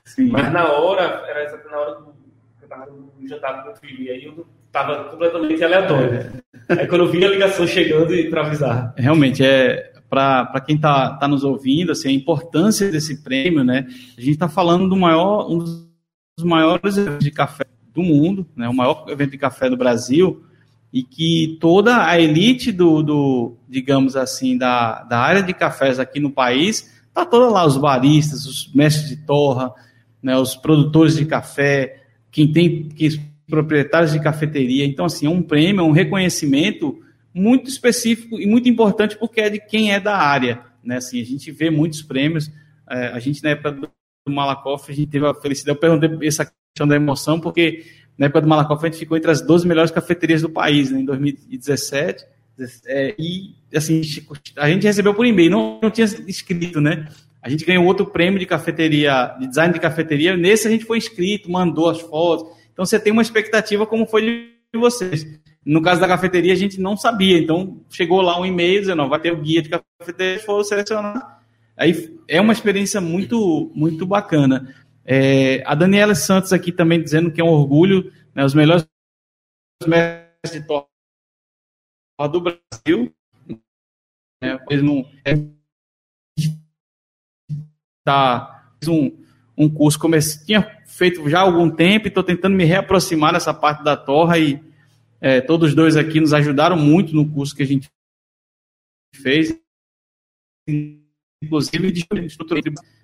Sim. 0.04 0.28
mas 0.28 0.52
na 0.52 0.72
hora, 0.72 1.24
era 1.28 1.44
exatamente 1.44 1.72
na 1.72 1.78
hora 1.78 1.94
do, 1.96 2.14
estava 2.68 2.86
no 2.86 3.26
jantar 3.26 3.58
com 3.58 3.68
meu 3.68 3.76
filho, 3.76 4.02
e 4.02 4.10
aí 4.10 4.24
eu 4.24 4.46
estava 4.66 5.04
completamente 5.04 5.64
aleatório. 5.64 6.42
Aí 6.68 6.86
quando 6.86 7.04
eu 7.04 7.10
vi 7.10 7.24
a 7.24 7.28
ligação 7.28 7.66
chegando 7.66 8.14
e 8.14 8.28
para 8.28 8.46
avisar. 8.46 8.94
Realmente, 8.96 9.44
é 9.44 9.92
para 10.08 10.60
quem 10.64 10.76
está 10.76 11.14
tá 11.16 11.28
nos 11.28 11.44
ouvindo, 11.44 11.92
assim, 11.92 12.08
a 12.08 12.12
importância 12.12 12.90
desse 12.90 13.22
prêmio, 13.22 13.62
né? 13.62 13.86
A 14.16 14.20
gente 14.20 14.32
está 14.32 14.48
falando 14.48 14.88
do 14.88 14.96
maior, 14.96 15.50
um 15.50 15.58
dos 15.58 15.88
maiores 16.44 16.96
eventos 16.96 17.24
de 17.24 17.30
café 17.30 17.64
do 17.92 18.02
mundo, 18.02 18.46
né? 18.56 18.68
O 18.68 18.74
maior 18.74 19.04
evento 19.08 19.32
de 19.32 19.38
café 19.38 19.68
do 19.68 19.76
Brasil, 19.76 20.42
e 20.92 21.02
que 21.02 21.58
toda 21.60 22.06
a 22.06 22.18
elite 22.18 22.72
do, 22.72 23.02
do 23.02 23.56
digamos 23.68 24.16
assim, 24.16 24.56
da, 24.56 25.02
da 25.02 25.18
área 25.18 25.42
de 25.42 25.52
cafés 25.52 25.98
aqui 25.98 26.18
no 26.18 26.30
país, 26.30 26.98
tá 27.12 27.26
toda 27.26 27.50
lá, 27.50 27.66
os 27.66 27.76
baristas, 27.76 28.46
os 28.46 28.72
mestres 28.74 29.10
de 29.10 29.16
torra, 29.26 29.72
né? 30.22 30.36
Os 30.38 30.56
produtores 30.56 31.16
de 31.16 31.26
café, 31.26 31.97
quem 32.30 32.52
tem, 32.52 32.88
que, 32.88 33.06
os 33.06 33.20
proprietários 33.48 34.12
de 34.12 34.20
cafeteria. 34.20 34.84
Então, 34.84 35.04
assim, 35.04 35.26
é 35.26 35.30
um 35.30 35.42
prêmio, 35.42 35.80
é 35.80 35.84
um 35.84 35.92
reconhecimento 35.92 37.00
muito 37.32 37.68
específico 37.68 38.38
e 38.38 38.46
muito 38.46 38.68
importante 38.68 39.16
porque 39.16 39.40
é 39.40 39.50
de 39.50 39.60
quem 39.60 39.92
é 39.92 40.00
da 40.00 40.16
área, 40.16 40.62
né? 40.84 40.96
Assim, 40.96 41.20
a 41.20 41.24
gente 41.24 41.50
vê 41.50 41.70
muitos 41.70 42.02
prêmios. 42.02 42.50
é, 42.90 43.08
a 43.08 43.18
gente 43.18 43.42
na 43.42 43.50
época 43.50 43.72
do 43.72 43.90
Malakoff 44.28 44.90
a 44.90 44.94
gente 44.94 45.08
teve 45.08 45.26
a 45.26 45.34
felicidade. 45.34 45.76
Eu 45.76 45.80
perguntei 45.80 46.28
essa 46.28 46.44
questão 46.44 46.86
da 46.86 46.96
emoção 46.96 47.40
porque 47.40 47.84
na 48.16 48.26
época 48.26 48.42
do 48.42 48.48
Malakoff 48.48 48.84
a 48.84 48.88
gente 48.88 48.98
ficou 48.98 49.16
entre 49.16 49.30
as 49.30 49.40
12 49.40 49.66
melhores 49.66 49.90
cafeterias 49.90 50.42
do 50.42 50.50
país, 50.50 50.90
né? 50.90 51.00
Em 51.00 51.04
2017. 51.04 52.24
é, 52.86 53.14
e 53.18 53.54
assim 53.74 54.02
a 54.56 54.68
gente 54.68 54.86
recebeu 54.86 55.14
por 55.14 55.24
e-mail, 55.24 55.50
não, 55.50 55.80
não 55.82 55.90
tinha 55.90 56.06
escrito, 56.26 56.80
né? 56.80 57.08
A 57.48 57.50
gente 57.50 57.64
ganhou 57.64 57.86
outro 57.86 58.04
prêmio 58.04 58.38
de 58.38 58.44
cafeteria, 58.44 59.34
de 59.40 59.46
design 59.46 59.72
de 59.72 59.80
cafeteria. 59.80 60.36
Nesse 60.36 60.68
a 60.68 60.70
gente 60.70 60.84
foi 60.84 60.98
inscrito, 60.98 61.50
mandou 61.50 61.88
as 61.88 61.98
fotos. 61.98 62.54
Então 62.70 62.84
você 62.84 63.00
tem 63.00 63.10
uma 63.10 63.22
expectativa 63.22 63.86
como 63.86 64.04
foi 64.04 64.52
de 64.70 64.78
vocês. 64.78 65.26
No 65.64 65.80
caso 65.80 65.98
da 65.98 66.06
cafeteria, 66.06 66.52
a 66.52 66.56
gente 66.56 66.78
não 66.78 66.94
sabia. 66.94 67.38
Então, 67.38 67.82
chegou 67.88 68.20
lá 68.20 68.38
um 68.38 68.44
e-mail 68.44 68.80
dizendo, 68.80 69.00
ó, 69.00 69.08
vai 69.08 69.18
ter 69.18 69.32
o 69.32 69.40
guia 69.40 69.62
de 69.62 69.70
cafeteria, 69.70 70.38
for 70.40 70.62
selecionar. 70.62 71.42
Aí 71.74 72.14
é 72.28 72.38
uma 72.38 72.52
experiência 72.52 73.00
muito, 73.00 73.72
muito 73.74 74.04
bacana. 74.04 74.74
É, 75.02 75.62
a 75.64 75.74
Daniela 75.74 76.14
Santos 76.14 76.52
aqui 76.52 76.70
também 76.70 77.02
dizendo 77.02 77.32
que 77.32 77.40
é 77.40 77.44
um 77.44 77.48
orgulho, 77.48 78.12
né, 78.34 78.44
os 78.44 78.52
melhores 78.52 78.86
mestres 79.86 80.52
de 80.52 80.66
torre 80.66 80.84
do 82.30 82.42
Brasil. 82.42 83.10
É, 84.42 84.58
mesmo, 84.68 85.08
é, 85.24 85.57
tá, 88.08 88.70
um, 88.88 89.24
um 89.56 89.68
curso, 89.68 89.98
tinha 90.44 90.62
feito 90.86 91.28
já 91.28 91.40
há 91.40 91.42
algum 91.42 91.70
tempo 91.70 92.06
e 92.06 92.08
estou 92.08 92.22
tentando 92.22 92.56
me 92.56 92.64
reaproximar 92.64 93.32
dessa 93.32 93.52
parte 93.52 93.82
da 93.84 93.96
torra 93.96 94.38
e 94.38 94.62
é, 95.20 95.40
todos 95.40 95.74
dois 95.74 95.96
aqui 95.96 96.20
nos 96.20 96.32
ajudaram 96.32 96.76
muito 96.76 97.14
no 97.14 97.28
curso 97.30 97.54
que 97.54 97.62
a 97.62 97.66
gente 97.66 97.90
fez, 99.14 99.60
inclusive 101.42 101.92
de 101.92 102.06
estrutura 102.26 102.60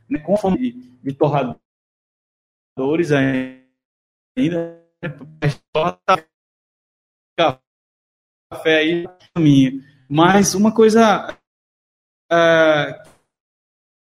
né, 0.08 0.22
de, 0.56 0.72
de 1.02 1.12
torradores 1.12 1.60
ainda, 3.12 4.82
café 8.50 8.78
aí. 8.78 9.04
Mas 10.08 10.54
uma 10.54 10.72
coisa 10.72 11.36
uh, 12.32 13.13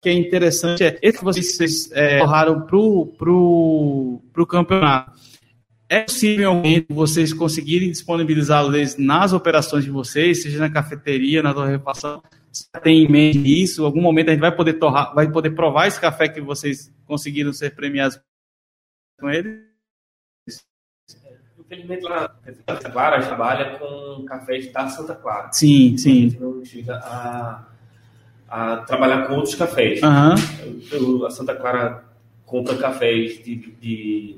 que 0.01 0.09
é 0.09 0.13
interessante 0.13 0.83
é 0.83 0.99
esse 1.03 1.19
que 1.19 1.25
vocês 1.25 1.91
é, 1.93 2.19
torraram 2.19 2.63
pro, 2.63 3.07
pro, 3.19 4.23
pro 4.33 4.47
campeonato. 4.47 5.13
É 5.89 6.03
possível 6.03 6.63
vocês 6.89 7.33
conseguirem 7.33 7.91
disponibilizá-los 7.91 8.97
nas 8.97 9.33
operações 9.33 9.85
de 9.85 9.91
vocês, 9.91 10.43
seja 10.43 10.59
na 10.59 10.71
cafeteria, 10.71 11.43
na 11.43 11.53
torrefação? 11.53 12.23
Você 12.51 12.67
tem 12.83 13.05
em 13.05 13.09
mente 13.09 13.63
isso? 13.63 13.83
Em 13.83 13.85
algum 13.85 14.01
momento 14.01 14.29
a 14.29 14.33
gente 14.33 14.41
vai 14.41 14.55
poder 14.55 14.75
torrar, 14.75 15.15
vai 15.15 15.31
poder 15.31 15.51
provar 15.51 15.89
esse 15.89 16.01
café 16.01 16.29
que 16.29 16.41
vocês 16.41 16.93
conseguiram 17.05 17.53
ser 17.53 17.75
premiados 17.75 18.21
com 19.19 19.29
ele? 19.29 19.69
Infelizmente, 21.59 22.03
lá 22.03 22.37
Santa 22.69 22.91
Clara 22.91 23.23
trabalha 23.25 23.79
com 23.79 24.25
cafés 24.25 24.73
da 24.73 24.89
Santa 24.89 25.15
Clara. 25.15 25.53
Sim, 25.53 25.97
sim. 25.97 26.11
A 26.11 26.31
gente 26.31 26.41
não 26.41 26.65
chega 26.65 26.97
a, 26.97 27.70
a 28.51 28.79
trabalhar 28.79 29.29
com 29.29 29.35
outros 29.35 29.55
cafés. 29.55 30.01
Uhum. 30.03 31.25
A 31.25 31.31
Santa 31.31 31.55
Clara 31.55 32.05
compra 32.45 32.75
cafés 32.77 33.43
de, 33.45 33.73
de, 33.81 34.37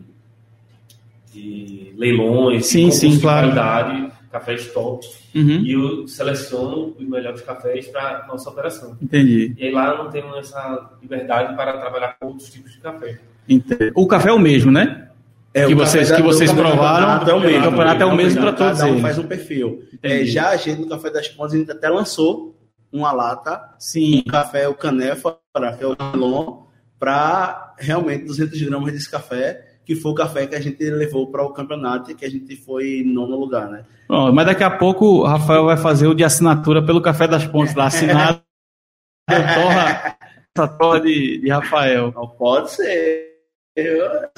de 1.33 1.95
leilões, 1.97 2.67
sim, 2.67 2.91
de 2.91 2.95
sim, 2.95 3.19
claro. 3.19 3.51
qualidade, 3.51 4.13
cafés 4.31 4.67
top. 4.71 5.07
Uhum. 5.35 5.63
E 5.65 5.73
eu 5.73 6.07
seleciono 6.07 6.95
os 6.99 7.09
melhores 7.09 7.41
cafés 7.41 7.87
para 7.89 8.27
nossa 8.29 8.51
operação. 8.51 8.99
Entendi. 9.01 9.55
E 9.57 9.65
aí 9.65 9.73
lá 9.73 9.93
eu 9.93 10.05
não 10.05 10.11
tenho 10.11 10.37
essa 10.37 10.91
liberdade 11.01 11.57
para 11.57 11.79
trabalhar 11.79 12.17
com 12.21 12.27
outros 12.27 12.51
tipos 12.51 12.71
de 12.73 12.79
café. 12.79 13.19
Entendi. 13.49 13.93
O 13.95 14.07
café 14.07 14.29
é 14.29 14.33
o 14.33 14.39
mesmo, 14.39 14.71
né? 14.71 15.09
É, 15.55 15.67
que 15.67 15.75
vocês, 15.75 16.11
que 16.11 16.23
vocês 16.23 16.51
provaram, 16.51 17.29
é 17.29 17.35
o 17.35 17.41
mesmo. 17.41 17.61
o 17.61 17.65
campeonato 17.65 18.03
é 18.03 18.07
o 18.07 18.17
mesmo 18.17 18.41
para 18.41 18.53
todos 18.53 18.79
Cada 18.79 18.91
um 18.91 18.95
eles. 18.95 19.03
faz 19.03 19.19
um 19.19 19.27
perfil. 19.27 19.83
É, 20.03 20.25
já 20.25 20.49
a 20.49 20.57
gente 20.57 20.81
no 20.81 20.89
Café 20.89 21.11
das 21.11 21.29
Pontes, 21.29 21.55
a 21.55 21.59
gente 21.59 21.71
até 21.71 21.91
lançou 21.91 22.52
uma 22.93 23.13
lata, 23.13 23.75
Sim. 23.79 24.23
um 24.27 24.31
café, 24.31 24.69
o 24.69 24.75
Canefa, 24.75 25.39
que 25.79 25.85
é 25.85 25.87
o 25.87 25.97
Calon, 25.97 26.67
para 26.99 27.75
realmente 27.79 28.27
200 28.27 28.61
gramas 28.63 28.93
desse 28.93 29.11
café, 29.11 29.79
que 29.85 29.97
foi 29.97 30.13
o 30.13 30.15
café 30.15 30.47
que 30.47 30.55
a 30.55 30.61
gente 30.61 30.83
levou 30.91 31.31
para 31.31 31.43
o 31.43 31.53
campeonato 31.53 32.11
e 32.11 32.15
que 32.15 32.25
a 32.25 32.31
gente 32.31 32.55
foi 32.57 33.01
em 33.01 33.05
nono 33.05 33.37
lugar, 33.37 33.69
né? 33.69 33.85
Bom, 34.09 34.31
mas 34.33 34.47
daqui 34.47 34.63
a 34.63 34.71
pouco 34.71 35.07
o 35.07 35.25
Rafael 35.25 35.65
vai 35.65 35.77
fazer 35.77 36.07
o 36.07 36.15
de 36.15 36.23
assinatura 36.23 36.85
pelo 36.85 37.01
Café 37.01 37.27
das 37.27 37.47
Pontes 37.47 37.75
lá, 37.75 37.87
assinado. 37.87 38.43
torra, 39.29 40.19
essa 40.55 40.69
torra 40.69 41.01
de, 41.01 41.39
de 41.39 41.51
Rafael. 41.51 42.13
Não 42.13 42.29
pode 42.29 42.71
ser. 42.71 43.33
Eu... 43.75 44.31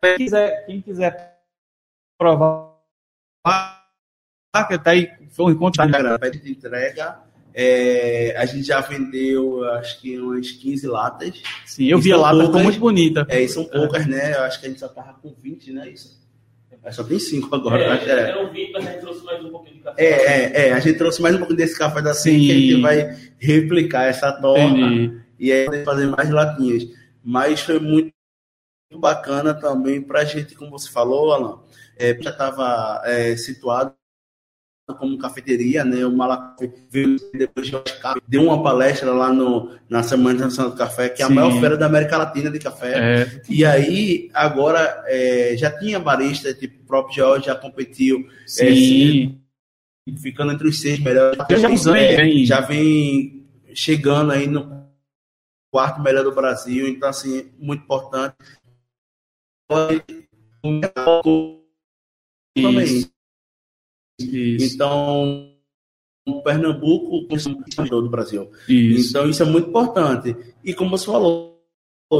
Quem 0.00 0.16
quiser, 0.16 0.66
quem 0.66 0.80
quiser 0.80 1.38
provar, 2.18 2.74
que 4.68 4.78
tá 4.78 4.90
aí, 4.90 5.12
foi 5.30 5.46
um 5.46 5.50
encontro 5.50 5.86
da 5.86 6.18
pede 6.18 6.40
de 6.40 6.50
entrega. 6.50 7.27
É, 7.60 8.36
a 8.36 8.46
gente 8.46 8.62
já 8.68 8.80
vendeu, 8.80 9.64
acho 9.72 10.00
que 10.00 10.16
umas 10.16 10.48
15 10.48 10.86
latas. 10.86 11.42
Sim, 11.66 11.86
eu 11.86 11.98
E 11.98 12.02
vi 12.02 12.12
a 12.12 12.16
lata, 12.16 12.44
ficou 12.44 12.62
muito 12.62 12.78
bonita. 12.78 13.26
É, 13.28 13.42
e 13.42 13.48
são 13.48 13.64
poucas, 13.64 14.06
né? 14.06 14.36
Eu 14.36 14.42
acho 14.44 14.60
que 14.60 14.66
a 14.66 14.68
gente 14.68 14.78
só 14.78 14.86
tava 14.86 15.14
com 15.14 15.34
20, 15.42 15.72
né? 15.72 15.90
Isso. 15.90 16.16
É, 16.84 16.92
só 16.92 17.02
tem 17.02 17.18
5 17.18 17.52
agora. 17.52 17.82
É, 17.82 17.88
acho 17.88 18.04
que 18.04 18.10
é. 18.12 18.40
Eu 18.40 18.52
vi, 18.52 18.70
mas 18.70 18.86
a 18.86 18.92
gente 18.92 19.00
trouxe 19.00 19.24
mais 19.24 19.44
um 19.44 19.50
pouquinho 19.50 19.74
de 19.74 19.82
café. 19.82 20.04
É, 20.04 20.06
é, 20.06 20.68
é, 20.68 20.72
a 20.72 20.78
gente 20.78 20.98
trouxe 20.98 21.20
mais 21.20 21.34
um 21.34 21.38
pouco 21.38 21.54
desse 21.54 21.76
café 21.76 22.00
da 22.00 22.14
Sim. 22.14 22.38
que 22.38 22.50
a 22.52 22.54
gente 22.54 22.80
vai 22.80 23.18
replicar 23.38 24.04
essa 24.04 24.30
torta 24.30 24.60
Entendi. 24.60 25.20
e 25.40 25.50
aí 25.50 25.84
fazer 25.84 26.06
mais 26.06 26.30
latinhas. 26.30 26.86
Mas 27.24 27.60
foi 27.60 27.80
muito 27.80 28.12
bacana 29.00 29.52
também 29.52 30.00
pra 30.00 30.24
gente, 30.24 30.54
como 30.54 30.70
você 30.70 30.88
falou, 30.88 31.32
Alan, 31.32 31.58
é, 31.98 32.16
já 32.22 32.30
estava 32.30 33.02
é, 33.04 33.36
situado 33.36 33.97
como 34.94 35.18
cafeteria, 35.18 35.84
né? 35.84 36.04
O 36.06 36.10
Malacoff 36.16 36.72
veio 36.90 37.16
depois 37.32 37.66
de 37.66 37.76
Oscar, 37.76 38.20
deu 38.26 38.42
uma 38.44 38.62
palestra 38.62 39.10
lá 39.12 39.32
no, 39.32 39.76
na 39.88 40.02
Semana 40.02 40.34
Internacional 40.36 40.72
do 40.72 40.76
Café, 40.78 41.08
que 41.08 41.22
é 41.22 41.24
a 41.24 41.28
Sim. 41.28 41.34
maior 41.34 41.58
feira 41.60 41.76
da 41.76 41.86
América 41.86 42.16
Latina 42.16 42.50
de 42.50 42.58
café. 42.58 43.22
É, 43.22 43.42
E 43.48 43.64
aí, 43.64 44.30
agora, 44.32 45.02
é, 45.06 45.54
já 45.56 45.70
tinha 45.78 45.98
barista, 46.00 46.52
tipo, 46.54 46.82
o 46.82 46.86
próprio 46.86 47.14
George 47.14 47.46
já 47.46 47.54
competiu, 47.54 48.26
é, 48.44 48.46
sim. 48.46 49.40
ficando 50.22 50.52
entre 50.52 50.66
os 50.68 50.80
seis 50.80 50.98
melhores. 51.00 51.38
Já 51.50 51.68
anos 51.68 51.86
É, 51.86 52.16
vem- 52.16 52.44
já 52.46 52.60
vem 52.60 53.46
chegando 53.74 54.32
aí 54.32 54.46
no 54.46 54.88
quarto 55.70 56.00
melhor 56.00 56.24
do 56.24 56.34
Brasil, 56.34 56.88
então, 56.88 57.08
assim, 57.10 57.50
muito 57.58 57.84
importante. 57.84 58.34
Isso. 62.56 63.10
Isso. 64.18 64.74
Então, 64.74 65.52
o 66.26 66.42
Pernambuco 66.42 67.26
consumidor 67.28 68.02
do 68.02 68.10
Brasil. 68.10 68.50
Isso. 68.68 69.10
Então, 69.10 69.28
isso 69.28 69.42
é 69.42 69.46
muito 69.46 69.68
importante. 69.68 70.36
E 70.64 70.74
como 70.74 70.90
você 70.90 71.06
falou, 71.06 71.58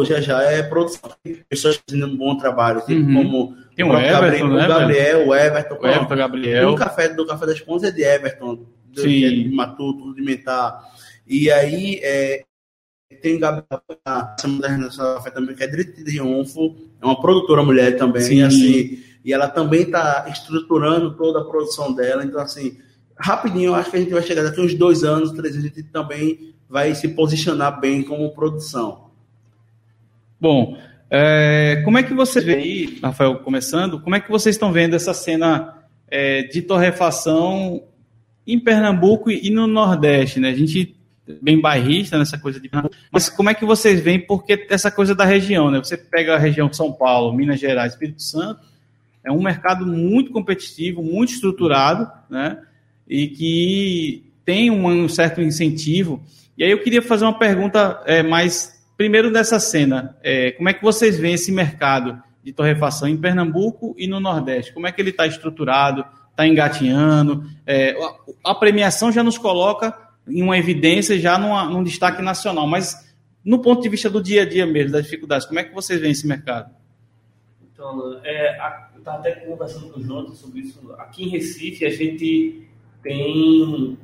já 0.05 0.21
já 0.21 0.43
é 0.43 0.63
produção. 0.63 1.11
Pessoas 1.49 1.81
fazendo 1.89 2.07
um 2.07 2.17
bom 2.17 2.37
trabalho, 2.37 2.81
tipo, 2.81 3.01
uhum. 3.01 3.15
como 3.15 3.57
Tem 3.75 3.85
o, 3.85 3.99
Everton, 3.99 4.21
Gabriel, 4.21 4.49
né, 4.49 4.65
o 4.65 4.69
Gabriel, 4.69 5.29
o 5.29 5.35
Everton. 5.35 5.79
O 5.81 5.87
Everton, 5.87 6.17
Gabriel. 6.17 6.71
O 6.71 6.77
café 6.77 7.09
do 7.09 7.27
Café 7.27 7.47
das 7.47 7.61
Pontas 7.61 7.89
é 7.89 7.93
de 7.93 8.03
Everton, 8.03 8.67
do, 8.87 9.01
Sim. 9.01 9.25
É 9.25 9.31
de 9.31 9.49
Matuto, 9.49 10.05
Rudimentar. 10.05 10.83
E 11.27 11.51
aí, 11.51 12.01
é, 12.03 12.45
tem 13.23 13.37
o 13.37 13.41
Gabriel, 13.41 13.67
a 14.05 14.37
Semana 14.39 14.89
da 14.89 14.97
Café 14.97 15.31
também, 15.31 15.55
que 15.55 15.65
é 15.65 15.67
de 15.67 15.85
Triunfo, 15.85 16.77
é 17.01 17.05
uma 17.05 17.21
produtora 17.21 17.63
mulher 17.63 17.97
também, 17.97 18.23
Sim. 18.23 18.43
assim, 18.43 18.99
e 19.29 19.33
ela 19.35 19.47
também 19.47 19.83
está 19.83 20.25
estruturando 20.31 21.15
toda 21.15 21.41
a 21.41 21.45
produção 21.45 21.93
dela, 21.93 22.25
então, 22.25 22.41
assim, 22.41 22.79
rapidinho, 23.15 23.67
eu 23.67 23.75
acho 23.75 23.91
que 23.91 23.99
a 23.99 24.01
gente 24.01 24.13
vai 24.13 24.23
chegar 24.23 24.43
daqui 24.43 24.59
uns 24.59 24.73
dois 24.73 25.05
anos, 25.05 25.33
três 25.33 25.55
anos, 25.55 25.67
a 25.67 25.69
gente 25.69 25.83
também 25.83 26.55
vai 26.67 26.95
se 26.95 27.09
posicionar 27.09 27.79
bem 27.79 28.03
como 28.03 28.31
produção. 28.31 29.11
Bom, 30.41 30.79
é, 31.11 31.83
como 31.85 31.99
é 31.99 32.03
que 32.03 32.15
você 32.15 32.41
vê 32.41 32.55
aí, 32.55 32.99
Rafael, 33.03 33.39
começando, 33.41 34.01
como 34.01 34.17
é 34.17 34.21
que 34.21 34.31
vocês 34.31 34.57
estão 34.57 34.73
vendo 34.73 34.97
essa 34.97 35.13
cena 35.13 35.75
é, 36.11 36.45
de 36.45 36.63
torrefação 36.63 37.83
em 38.47 38.59
Pernambuco 38.59 39.31
e 39.31 39.51
no 39.51 39.67
Nordeste, 39.67 40.41
né? 40.41 40.49
A 40.49 40.55
gente 40.55 40.97
bem 41.43 41.61
bairrista 41.61 42.17
nessa 42.17 42.39
coisa 42.39 42.59
de 42.59 42.71
mas 43.13 43.29
como 43.29 43.51
é 43.51 43.55
que 43.55 43.67
vocês 43.67 44.01
veem 44.01 44.19
porque 44.19 44.67
essa 44.71 44.91
coisa 44.91 45.15
da 45.15 45.27
região, 45.27 45.71
né? 45.71 45.77
Você 45.77 45.99
pega 45.99 46.35
a 46.35 46.39
região 46.39 46.73
São 46.73 46.91
Paulo, 46.91 47.37
Minas 47.37 47.61
Gerais, 47.61 47.93
Espírito 47.93 48.23
Santo, 48.23 48.67
é 49.25 49.33
um 49.33 49.43
mercado 49.43 49.87
muito 49.87 50.33
competitivo, 50.33 51.03
muito 51.03 51.33
estruturado, 51.33 52.11
né? 52.31 52.59
E 53.09 53.29
que 53.29 54.33
tem 54.45 54.71
um 54.71 55.09
certo 55.09 55.41
incentivo. 55.41 56.23
E 56.57 56.65
aí 56.65 56.71
eu 56.71 56.83
queria 56.83 57.03
fazer 57.03 57.25
uma 57.25 57.39
pergunta 57.39 58.03
é, 58.07 58.23
mais 58.23 58.79
primeiro 58.99 59.33
dessa 59.33 59.61
cena, 59.61 60.17
é, 60.25 60.51
como 60.51 60.69
é 60.69 60.75
que 60.75 60.83
vocês 60.83 61.17
veem 61.17 61.35
esse 61.35 61.53
mercado 61.53 62.21
de 62.43 62.53
torrefação 62.53 63.07
em 63.07 63.17
Pernambuco 63.17 63.95
e 63.97 64.09
no 64.09 64.19
Nordeste? 64.19 64.73
Como 64.73 64.89
é 64.89 64.93
que 64.93 65.01
ele 65.01 65.11
está 65.11 65.25
estruturado? 65.25 66.05
Está 66.33 66.45
engatinhando? 66.47 67.45
É, 67.65 67.97
a, 68.45 68.55
premiação 68.57 69.13
já 69.13 69.23
nos 69.23 69.39
coloca 69.39 69.97
em 70.27 70.43
uma 70.43 70.59
evidência, 70.59 71.17
já 71.17 71.39
numa, 71.39 71.65
num 71.67 71.85
destaque 71.85 72.21
nacional, 72.21 72.67
mas 72.67 73.09
no 73.45 73.61
ponto 73.61 73.83
de 73.83 73.89
vista 73.89 74.11
do 74.11 74.21
dia 74.21 74.43
a 74.43 74.49
dia 74.49 74.67
mesmo, 74.67 74.93
das 74.93 75.05
dificuldades, 75.05 75.47
como 75.47 75.61
é 75.61 75.65
que 75.65 75.73
vocês 75.73 76.01
veem 76.01 76.11
esse 76.11 76.27
mercado? 76.27 76.75
Então, 77.79 78.21
é, 78.25 78.59
a, 78.59 78.89
eu 78.93 78.99
estava 78.99 79.19
até 79.19 79.31
conversando 79.37 79.93
com 79.93 80.01
o 80.01 80.03
Jonathan 80.03 80.35
sobre 80.35 80.59
isso. 80.63 80.81
Aqui 80.99 81.27
em 81.27 81.29
Recife, 81.29 81.87
a 81.87 81.91
gente 81.91 82.69
tem 83.05 83.97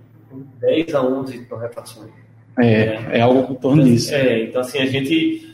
10 0.60 0.94
a 0.94 1.02
11 1.02 1.44
torrefações. 1.46 2.12
É, 2.56 3.18
é 3.18 3.20
algo 3.20 3.52
em 3.52 3.56
torno 3.56 3.82
disso. 3.82 4.14
É, 4.14 4.44
então 4.44 4.60
assim, 4.60 4.78
a 4.78 4.87
gente 4.87 5.52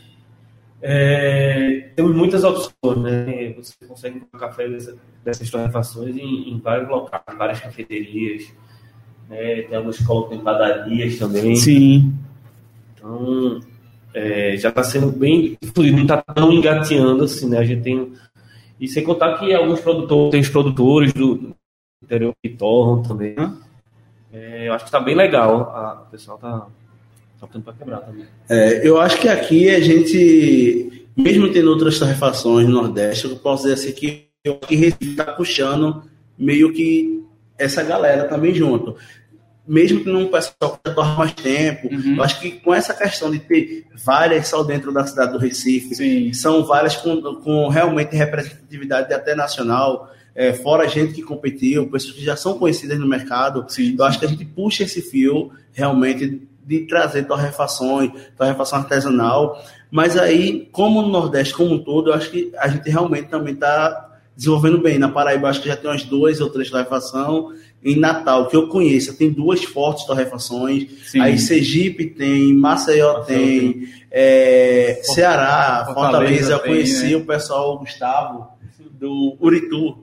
é, 0.83 1.89
temos 1.97 2.15
muitas 2.15 2.45
opções, 2.45 2.99
né? 3.03 3.55
Você 3.57 3.73
consegue 3.89 4.21
comprar 4.21 4.49
café 4.49 4.69
dessa, 4.69 4.99
dessas 5.25 5.49
torrefações 5.49 6.15
em, 6.15 6.51
em, 6.51 6.61
vários 6.61 6.91
locais, 6.91 7.23
várias 7.39 7.61
cafeterias, 7.61 8.53
né? 9.31 9.63
Tem 9.63 9.79
alguns 9.79 9.97
que 9.97 10.05
colocam 10.05 10.37
em 10.37 10.43
padarias 10.43 11.19
também. 11.19 11.57
Sim. 11.57 12.15
Então, 12.95 13.61
é, 14.15 14.57
já 14.57 14.69
está 14.71 14.83
sendo 14.83 15.11
bem 15.11 15.57
fluido, 15.75 15.97
não 15.97 16.03
está 16.03 16.23
tão 16.23 16.53
engateando 16.53 17.25
assim, 17.25 17.49
né? 17.49 17.59
A 17.59 17.65
gente 17.65 17.83
tem. 17.83 18.13
E 18.81 18.89
sem 18.89 19.05
contar 19.05 19.39
que 19.39 19.53
alguns 19.55 19.81
produtores, 19.81 20.31
tem 20.31 20.41
os 20.41 20.49
produtores 20.49 21.13
do 21.13 21.55
interior 22.03 22.35
que 22.43 22.49
torram 22.51 23.03
também. 23.03 23.37
É, 24.33 24.69
eu 24.69 24.73
acho 24.73 24.85
que 24.85 24.89
está 24.89 25.01
bem 25.01 25.15
legal. 25.15 25.71
A, 25.71 26.05
o 26.07 26.11
pessoal 26.11 26.37
está 26.37 26.67
Tá 27.41 27.47
para 27.47 27.73
quebrar 27.73 28.01
também. 28.01 28.27
É, 28.51 28.87
eu 28.87 29.01
acho 29.01 29.19
que 29.19 29.29
aqui 29.29 29.71
a 29.71 29.81
gente, 29.81 31.07
mesmo 31.17 31.51
tendo 31.51 31.71
outras 31.71 31.99
torrefações 31.99 32.69
no 32.69 32.83
Nordeste, 32.83 33.27
eu 33.27 33.37
posso 33.37 33.63
dizer 33.63 33.75
assim 33.75 33.93
que 33.93 34.27
eu 34.45 34.57
que 34.59 34.95
está 35.01 35.25
puxando 35.25 36.03
meio 36.39 36.71
que 36.73 37.25
essa 37.59 37.83
galera 37.83 38.25
também 38.25 38.55
junto. 38.55 38.97
Mesmo 39.67 40.03
que 40.03 40.11
não 40.11 40.25
o 40.25 40.31
pessoal 40.31 40.79
torre 40.83 41.17
mais 41.17 41.33
tempo, 41.35 41.89
uhum. 41.93 42.17
eu 42.17 42.23
acho 42.23 42.41
que 42.41 42.53
com 42.53 42.75
essa 42.75 42.93
questão 42.93 43.31
de 43.31 43.39
ter 43.39 43.87
várias 44.05 44.49
só 44.49 44.63
dentro 44.63 44.93
da 44.93 45.07
cidade 45.07 45.33
do 45.33 45.39
Recife, 45.39 45.95
Sim. 45.95 46.33
são 46.33 46.65
várias 46.65 46.97
com, 46.97 47.21
com 47.37 47.69
realmente 47.69 48.17
representatividade 48.17 49.13
até 49.13 49.35
nacional, 49.35 50.11
é, 50.35 50.53
fora 50.53 50.89
gente 50.89 51.13
que 51.13 51.23
competiu, 51.23 51.89
pessoas 51.89 52.15
que 52.15 52.25
já 52.25 52.37
são 52.37 52.59
conhecidas 52.59 52.99
no 52.99 53.07
mercado. 53.07 53.65
Sim. 53.69 53.95
Eu 53.99 54.05
acho 54.05 54.19
que 54.19 54.25
a 54.25 54.29
gente 54.29 54.45
puxa 54.45 54.85
esse 54.85 55.03
fio 55.03 55.53
realmente 55.73 56.49
de 56.65 56.87
trazer 56.87 57.25
torrefações, 57.25 58.13
torrefação 58.37 58.79
artesanal. 58.79 59.63
Mas 59.91 60.17
aí, 60.17 60.69
como 60.71 61.03
no 61.03 61.09
Nordeste 61.09 61.55
como 61.55 61.75
um 61.75 61.79
todo, 61.83 62.11
eu 62.11 62.15
acho 62.15 62.31
que 62.31 62.53
a 62.57 62.69
gente 62.69 62.89
realmente 62.89 63.29
também 63.29 63.55
está 63.55 64.09
desenvolvendo 64.37 64.79
bem. 64.79 64.99
Na 64.99 65.09
Paraíba, 65.09 65.49
acho 65.49 65.61
que 65.61 65.69
já 65.69 65.77
tem 65.77 65.91
umas 65.91 66.05
duas 66.05 66.41
ou 66.41 66.49
três 66.49 66.71
torrefação. 66.71 67.53
Em 67.83 67.97
Natal, 67.97 68.47
que 68.47 68.57
eu 68.57 68.69
conheço, 68.69 69.17
tem 69.17 69.31
duas 69.31 69.65
fortes 69.65 70.05
torrefações. 70.05 70.87
Sim. 71.07 71.21
Aí 71.21 71.39
Sergipe 71.39 72.07
tem, 72.07 72.55
Maceió 72.55 73.21
tem, 73.21 73.89
é, 74.11 75.01
Ceará, 75.03 75.85
Fortaleza, 75.87 75.95
Fortaleza 75.95 76.53
eu 76.53 76.61
conheci 76.61 77.01
tem, 77.03 77.11
né? 77.13 77.17
o 77.17 77.25
pessoal, 77.25 77.75
o 77.75 77.79
Gustavo, 77.79 78.49
do 78.99 79.37
Uritu. 79.41 79.99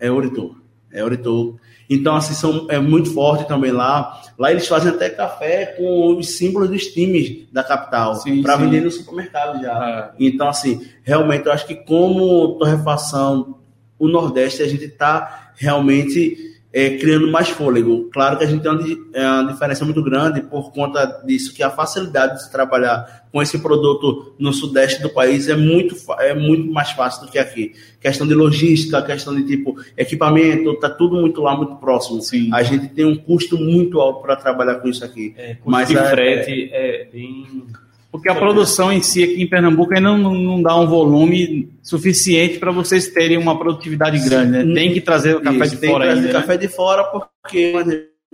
É 0.00 0.10
Uritu. 0.10 0.56
É 0.92 1.04
Uritu. 1.04 1.58
Então, 1.88 2.16
assim, 2.16 2.34
são, 2.34 2.66
é 2.70 2.78
muito 2.78 3.12
forte 3.12 3.46
também 3.46 3.70
lá. 3.70 4.22
Lá 4.38 4.50
eles 4.50 4.66
fazem 4.66 4.90
até 4.90 5.10
café 5.10 5.66
com 5.66 6.16
os 6.16 6.36
símbolos 6.36 6.68
dos 6.68 6.86
times 6.86 7.46
da 7.52 7.62
capital, 7.62 8.20
para 8.42 8.56
vender 8.56 8.80
no 8.80 8.90
supermercado 8.90 9.60
já. 9.62 9.88
É. 9.88 10.14
Então, 10.18 10.48
assim, 10.48 10.84
realmente 11.02 11.46
eu 11.46 11.52
acho 11.52 11.66
que 11.66 11.74
como 11.74 12.58
torrefação, 12.58 13.56
o 13.98 14.08
Nordeste, 14.08 14.62
a 14.62 14.68
gente 14.68 14.86
está 14.86 15.52
realmente 15.54 16.53
é, 16.74 16.98
criando 16.98 17.30
mais 17.30 17.48
fôlego. 17.48 18.10
Claro 18.12 18.36
que 18.36 18.42
a 18.42 18.46
gente 18.48 18.60
tem 18.60 18.72
uma, 18.72 18.82
é 19.14 19.24
uma, 19.24 19.52
diferença 19.52 19.84
muito 19.84 20.02
grande 20.02 20.42
por 20.42 20.72
conta 20.72 21.22
disso, 21.24 21.54
que 21.54 21.62
a 21.62 21.70
facilidade 21.70 22.34
de 22.34 22.42
se 22.42 22.50
trabalhar 22.50 23.28
com 23.30 23.40
esse 23.40 23.60
produto 23.60 24.34
no 24.40 24.52
sudeste 24.52 25.00
do 25.00 25.08
país 25.08 25.48
é 25.48 25.54
muito, 25.54 25.94
é 26.18 26.34
muito 26.34 26.72
mais 26.72 26.90
fácil 26.90 27.24
do 27.24 27.30
que 27.30 27.38
aqui. 27.38 27.72
Questão 28.00 28.26
de 28.26 28.34
logística, 28.34 29.00
questão 29.02 29.36
de 29.36 29.46
tipo 29.46 29.76
equipamento, 29.96 30.74
tá 30.80 30.90
tudo 30.90 31.14
muito 31.14 31.40
lá, 31.40 31.56
muito 31.56 31.76
próximo. 31.76 32.20
Sim. 32.20 32.50
A 32.52 32.64
gente 32.64 32.88
tem 32.88 33.04
um 33.04 33.14
custo 33.14 33.56
muito 33.56 34.00
alto 34.00 34.20
para 34.20 34.34
trabalhar 34.34 34.74
com 34.76 34.88
isso 34.88 35.04
aqui. 35.04 35.32
É, 35.38 35.54
custo 35.54 35.70
Mas 35.70 35.88
de 35.88 35.96
é, 35.96 36.10
frete 36.10 36.70
é 36.72 37.08
bem 37.12 37.66
porque 38.14 38.30
a 38.30 38.34
produção 38.36 38.92
em 38.92 39.02
si 39.02 39.24
aqui 39.24 39.42
em 39.42 39.46
Pernambuco 39.48 39.92
ainda 39.92 40.16
não, 40.16 40.32
não 40.32 40.62
dá 40.62 40.76
um 40.76 40.86
volume 40.86 41.68
suficiente 41.82 42.60
para 42.60 42.70
vocês 42.70 43.08
terem 43.08 43.36
uma 43.36 43.58
produtividade 43.58 44.20
grande, 44.20 44.52
né? 44.52 44.72
Tem 44.72 44.92
que 44.92 45.00
trazer 45.00 45.34
o 45.34 45.40
café 45.40 45.64
Isso, 45.64 45.76
de 45.76 45.88
fora 45.88 46.04
ainda. 46.04 46.14
Tem 46.14 46.22
que 46.22 46.30
trazer 46.30 46.32
né? 46.32 46.40
café 46.40 46.56
de 46.56 46.68
fora 46.68 47.02
porque 47.02 47.72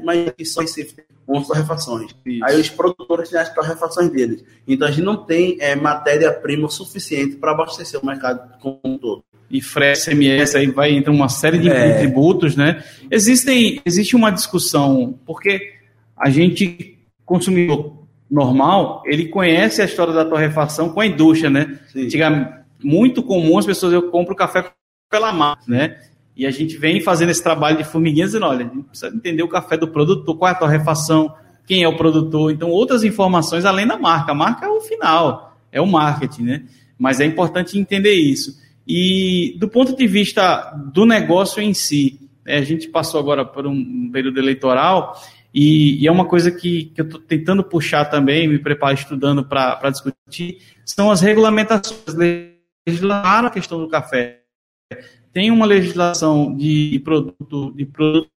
mas 0.05 0.29
aqui 0.29 0.45
só 0.45 0.61
Recife 0.61 0.97
com 1.25 1.43
torrefações. 1.43 2.15
Aí 2.43 2.61
os 2.61 2.69
produtores 2.69 3.31
têm 3.31 3.41
as 3.41 3.55
torrefações 3.55 4.11
deles. 4.11 4.45
Então 4.69 4.87
a 4.87 4.91
gente 4.91 5.03
não 5.03 5.17
tem 5.17 5.57
é, 5.59 5.75
matéria-prima 5.75 6.69
suficiente 6.69 7.37
para 7.37 7.53
abastecer 7.53 7.99
o 7.99 8.05
mercado 8.05 8.59
como 8.61 8.81
um 8.85 8.99
todo. 8.99 9.25
E 9.51 9.63
frete, 9.63 10.11
CMS, 10.11 10.57
aí 10.57 10.67
vai 10.67 10.93
entrar 10.93 11.11
uma 11.11 11.31
série 11.31 11.59
de 11.59 11.71
é. 11.71 12.01
tributos, 12.01 12.55
né? 12.55 12.85
Existem, 13.11 13.81
existe 13.87 14.15
uma 14.15 14.31
discussão, 14.31 15.19
porque 15.25 15.73
a 16.15 16.29
gente, 16.29 16.99
consumidor 17.25 18.00
normal, 18.31 19.03
ele 19.05 19.29
conhece 19.29 19.83
a 19.83 19.85
história 19.85 20.13
da 20.13 20.25
torrefação 20.25 20.91
com 20.91 21.01
a 21.01 21.07
indústria, 21.07 21.51
né? 21.51 21.79
Antigamente, 21.97 22.61
muito 22.83 23.23
comum 23.23 23.59
as 23.59 23.67
pessoas, 23.67 23.93
eu 23.93 24.11
compro 24.11 24.35
café 24.37 24.71
pela 25.11 25.33
marca, 25.33 25.65
né? 25.67 25.99
E 26.37 26.47
a 26.47 26.51
gente 26.51 26.79
vem 26.79 27.01
fazendo 27.01 27.31
esse 27.31 27.43
trabalho 27.43 27.77
de 27.77 27.85
formiguinha, 27.85 28.27
dizendo, 28.27 28.47
olha, 28.47 28.65
a 28.65 28.69
gente 28.69 28.85
precisa 28.85 29.15
entender 29.15 29.43
o 29.43 29.49
café 29.49 29.77
do 29.77 29.89
produtor, 29.89 30.39
qual 30.39 30.49
é 30.49 30.53
a 30.53 30.59
torrefação, 30.59 31.35
quem 31.67 31.83
é 31.83 31.89
o 31.89 31.97
produtor, 31.97 32.51
então 32.51 32.71
outras 32.71 33.05
informações 33.05 33.65
além 33.65 33.87
da 33.87 33.99
marca. 33.99 34.33
A 34.33 34.35
marca 34.35 34.67
é 34.67 34.69
o 34.69 34.81
final, 34.81 35.57
é 35.71 35.81
o 35.81 35.87
marketing, 35.87 36.43
né? 36.43 36.63
Mas 36.99 37.21
é 37.21 37.27
importante 37.27 37.79
entender 37.79 38.15
isso. 38.15 38.59
E 38.87 39.57
do 39.59 39.69
ponto 39.69 39.95
de 39.95 40.07
vista 40.07 40.73
do 40.93 41.05
negócio 41.05 41.63
em 41.63 41.75
si, 41.75 42.19
né, 42.45 42.57
a 42.57 42.63
gente 42.63 42.89
passou 42.89 43.21
agora 43.21 43.45
por 43.45 43.67
um 43.67 44.11
período 44.11 44.39
eleitoral 44.39 45.21
e, 45.53 46.03
e, 46.03 46.07
é 46.07 46.13
uma 46.13 46.27
coisa 46.27 46.51
que, 46.51 46.87
que 46.87 47.01
eu 47.01 47.05
estou 47.05 47.21
tentando 47.21 47.65
puxar 47.65 48.05
também, 48.05 48.47
me 48.47 48.59
preparo 48.59 48.95
estudando 48.95 49.45
para 49.45 49.91
discutir, 49.91 50.63
são 50.85 51.11
as 51.11 51.21
regulamentações. 51.21 52.03
Legislaram 52.87 53.49
a 53.49 53.51
questão 53.51 53.79
do 53.81 53.89
café. 53.89 54.43
Tem 55.33 55.51
uma 55.51 55.67
legislação 55.67 56.57
de 56.57 57.01
produto 57.05 57.73
de 57.75 57.85
produtos 57.87 58.31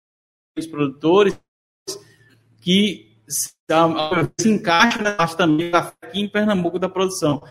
produtores 0.70 1.38
que 2.60 3.12
Então, 3.64 3.94
se 4.38 4.50
encaixa, 4.50 5.02
né, 5.02 5.14
acho 5.18 5.36
também 5.36 5.70
café 5.70 5.94
aqui 6.02 6.20
em 6.20 6.28
Pernambuco 6.28 6.78
da 6.78 6.88
produção. 6.88 7.42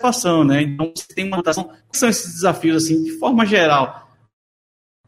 Fação, 0.00 0.44
né? 0.44 0.62
Então, 0.62 0.92
você 0.94 1.06
tem 1.14 1.26
uma 1.26 1.36
notação. 1.36 1.64
Quais 1.64 1.98
são 1.98 2.08
esses 2.08 2.34
desafios, 2.34 2.84
assim, 2.84 3.02
de 3.02 3.12
forma 3.18 3.46
geral? 3.46 4.03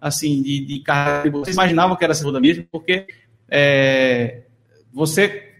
Assim, 0.01 0.43
de, 0.43 0.65
de 0.65 0.81
carga. 0.81 1.31
Vocês 1.31 1.57
imaginavam 1.57 1.97
que 1.97 2.05
era 2.05 2.15
segunda 2.15 2.41
mesmo? 2.41 2.67
Porque 2.71 3.07
é, 3.49 4.43
você 4.93 5.53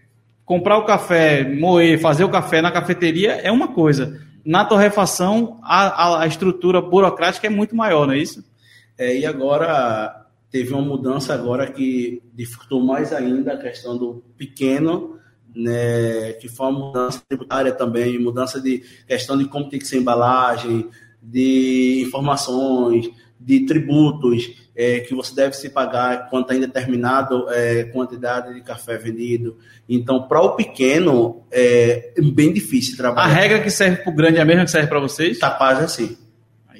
comprar 0.45 0.77
o 0.77 0.85
café, 0.85 1.43
moer, 1.43 1.99
fazer 1.99 2.23
o 2.23 2.29
café 2.29 2.61
na 2.61 2.71
cafeteria 2.71 3.33
é 3.33 3.51
uma 3.51 3.69
coisa. 3.69 4.21
Na 4.45 4.63
torrefação, 4.63 5.59
a, 5.61 5.87
a, 5.87 6.23
a 6.23 6.27
estrutura 6.27 6.81
burocrática 6.81 7.47
é 7.47 7.49
muito 7.49 7.75
maior, 7.75 8.07
não 8.07 8.13
é 8.13 8.17
isso? 8.17 8.43
É, 8.97 9.17
e 9.17 9.25
agora 9.25 10.25
teve 10.49 10.73
uma 10.73 10.81
mudança 10.81 11.33
agora 11.33 11.69
que 11.69 12.23
dificultou 12.33 12.81
mais 12.81 13.11
ainda 13.11 13.53
a 13.53 13.57
questão 13.57 13.97
do 13.97 14.23
pequeno, 14.37 15.19
né, 15.53 16.33
que 16.33 16.47
foi 16.47 16.67
uma 16.67 16.79
mudança 16.87 17.21
tributária 17.27 17.71
também, 17.71 18.17
mudança 18.17 18.61
de 18.61 18.83
questão 19.07 19.37
de 19.37 19.45
como 19.45 19.69
tem 19.69 19.79
que 19.79 19.87
ser 19.87 19.99
embalagem, 19.99 20.87
de 21.21 22.03
informações, 22.07 23.09
de 23.39 23.65
tributos 23.65 24.67
é, 24.75 24.99
que 24.99 25.15
você 25.15 25.33
deve 25.33 25.55
se 25.55 25.69
pagar 25.69 26.29
quanto 26.29 26.47
tem 26.47 26.59
determinada 26.59 27.35
é, 27.49 27.83
quantidade 27.85 28.53
de 28.53 28.61
café 28.61 28.97
vendido. 28.97 29.57
Então, 29.87 30.27
para 30.27 30.41
o 30.41 30.55
pequeno, 30.55 31.43
é 31.51 32.13
bem 32.33 32.53
difícil 32.53 32.95
trabalhar. 32.95 33.27
A 33.27 33.33
regra 33.33 33.59
que 33.59 33.69
serve 33.69 33.97
para 33.97 34.11
o 34.11 34.15
grande 34.15 34.37
é 34.37 34.41
a 34.41 34.45
mesma 34.45 34.65
que 34.65 34.71
serve 34.71 34.87
para 34.87 34.99
vocês? 34.99 35.31
Está 35.31 35.51
quase 35.51 35.83
assim. 35.83 36.17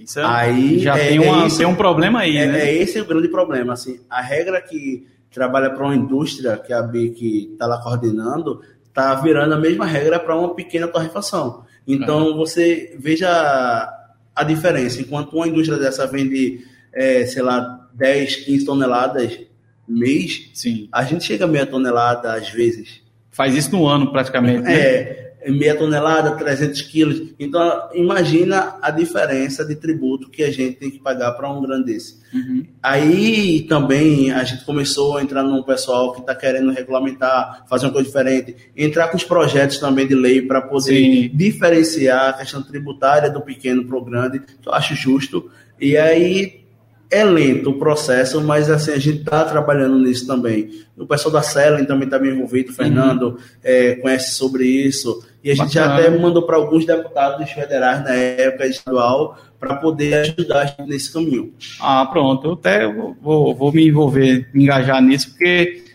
Isso 0.08 0.20
é, 0.20 0.24
aí 0.24 0.80
já 0.80 0.98
é, 0.98 1.10
tem, 1.10 1.20
uma, 1.20 1.44
é 1.44 1.48
esse, 1.48 1.58
tem 1.58 1.66
um 1.66 1.76
problema 1.76 2.20
aí, 2.20 2.38
é, 2.38 2.46
né? 2.48 2.70
É 2.70 2.74
esse 2.74 3.00
o 3.02 3.06
grande 3.06 3.28
problema. 3.28 3.74
Assim, 3.74 4.00
a 4.10 4.22
regra 4.22 4.62
que 4.62 5.06
trabalha 5.30 5.70
para 5.70 5.84
uma 5.84 5.96
indústria, 5.96 6.58
que 6.58 6.72
a 6.72 6.82
BIC 6.82 7.52
está 7.52 7.68
lá 7.68 7.82
coordenando, 7.82 8.62
está 8.86 9.16
virando 9.16 9.54
a 9.54 9.60
mesma 9.60 9.86
regra 9.86 10.18
para 10.18 10.36
uma 10.36 10.56
pequena 10.56 10.88
torrefação. 10.88 11.66
Então, 11.86 12.28
uhum. 12.28 12.38
você 12.38 12.96
veja 12.98 13.97
a 14.38 14.44
diferença. 14.44 15.02
Enquanto 15.02 15.34
uma 15.34 15.48
indústria 15.48 15.80
dessa 15.80 16.06
vende, 16.06 16.66
é, 16.94 17.26
sei 17.26 17.42
lá, 17.42 17.90
10, 17.94 18.36
15 18.38 18.66
toneladas 18.66 19.40
mês, 19.88 20.50
Sim. 20.54 20.88
a 20.92 21.04
gente 21.04 21.24
chega 21.24 21.46
a 21.46 21.48
meia 21.48 21.66
tonelada 21.66 22.34
às 22.34 22.50
vezes. 22.50 23.02
Faz 23.32 23.56
isso 23.56 23.72
no 23.72 23.88
ano 23.88 24.12
praticamente. 24.12 24.64
Né? 24.64 25.27
É, 25.48 25.52
meia 25.52 25.76
tonelada, 25.76 26.32
300 26.32 26.82
quilos. 26.82 27.34
Então, 27.40 27.90
imagina 27.94 28.76
a 28.82 28.92
diferença 28.92 29.64
de 29.64 29.76
tributo 29.76 30.30
que 30.30 30.44
a 30.44 30.52
gente 30.52 30.78
tem 30.78 30.92
que 30.92 31.00
pagar 31.00 31.32
para 31.32 31.50
um 31.52 31.62
grande 31.62 31.86
desse. 31.86 32.18
Uhum. 32.34 32.66
Aí 32.84 33.66
também 33.70 34.32
a 34.32 34.44
gente 34.44 34.66
começou 34.66 35.18
a 35.18 35.24
entrar 35.24 35.44
num 35.44 35.64
pessoal 35.64 36.14
que 36.14 36.20
está 36.20 36.36
querendo 36.36 36.72
regulamentar, 36.72 37.66
fazer 37.70 37.86
uma 37.86 37.94
coisa 37.94 38.08
diferente, 38.08 38.56
entrar 38.76 39.08
com 39.08 39.16
os 39.16 39.24
projetos 39.24 39.78
também 39.78 40.06
de 40.06 40.16
lei 40.16 40.42
para 40.42 40.62
poder 40.62 40.94
Sim. 40.94 41.32
diferenciar 41.34 42.30
a 42.30 42.34
questão 42.34 42.62
tributária 42.62 43.30
do 43.30 43.42
pequeno 43.42 43.86
para 43.86 43.98
o 43.98 44.04
grande, 44.04 44.40
que 44.40 44.68
eu 44.68 44.74
acho 44.74 44.96
justo. 44.96 45.50
E 45.80 45.96
aí 45.96 46.68
é 47.10 47.24
lento 47.24 47.70
o 47.70 47.80
processo, 47.80 48.42
mas 48.42 48.70
assim, 48.70 48.92
a 48.92 49.00
gente 49.00 49.20
está 49.20 49.46
trabalhando 49.46 49.98
nisso 50.00 50.28
também. 50.28 50.86
O 50.98 51.06
pessoal 51.06 51.32
da 51.32 51.42
Selen 51.42 51.86
também 51.86 52.06
está 52.06 52.20
bem 52.20 52.32
envolvido, 52.32 52.72
o 52.72 52.74
Fernando 52.74 53.22
uhum. 53.24 53.38
é, 53.64 53.96
conhece 53.96 54.36
sobre 54.36 54.66
isso. 54.66 55.24
E 55.48 55.52
a 55.52 55.56
gente 55.56 55.74
Bacana. 55.76 56.02
já 56.02 56.08
até 56.08 56.18
mandou 56.18 56.44
para 56.44 56.58
alguns 56.58 56.86
deputados 56.86 57.50
federais 57.50 58.04
na 58.04 58.14
época 58.14 58.68
estadual 58.68 59.38
para 59.58 59.78
poder 59.78 60.14
ajudar 60.16 60.76
nesse 60.86 61.14
caminho. 61.14 61.54
Ah, 61.80 62.06
pronto. 62.06 62.48
Eu 62.48 62.54
até 62.54 62.86
vou, 62.86 63.56
vou 63.56 63.72
me 63.72 63.88
envolver, 63.88 64.50
me 64.54 64.64
engajar 64.66 65.02
nisso, 65.02 65.30
porque 65.30 65.86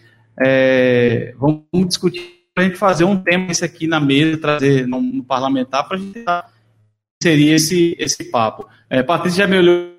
é, 0.43 1.35
vamos 1.39 1.67
discutir 1.87 2.23
para 2.55 2.65
a 2.65 2.67
gente 2.67 2.79
fazer 2.79 3.05
um 3.05 3.15
tema 3.15 3.53
esse 3.53 3.63
aqui 3.63 3.87
na 3.87 4.01
mesa, 4.01 4.39
trazer 4.39 4.87
no, 4.87 5.03
no 5.03 5.23
parlamentar 5.23 5.87
para 5.87 5.99
a 5.99 6.01
gente 6.01 6.25
inserir 7.23 7.51
esse, 7.51 7.95
esse 7.99 8.25
papo. 8.31 8.67
É, 8.89 9.03
Patrícia 9.03 9.45
já 9.45 9.47
me 9.47 9.59
olhou 9.59 9.93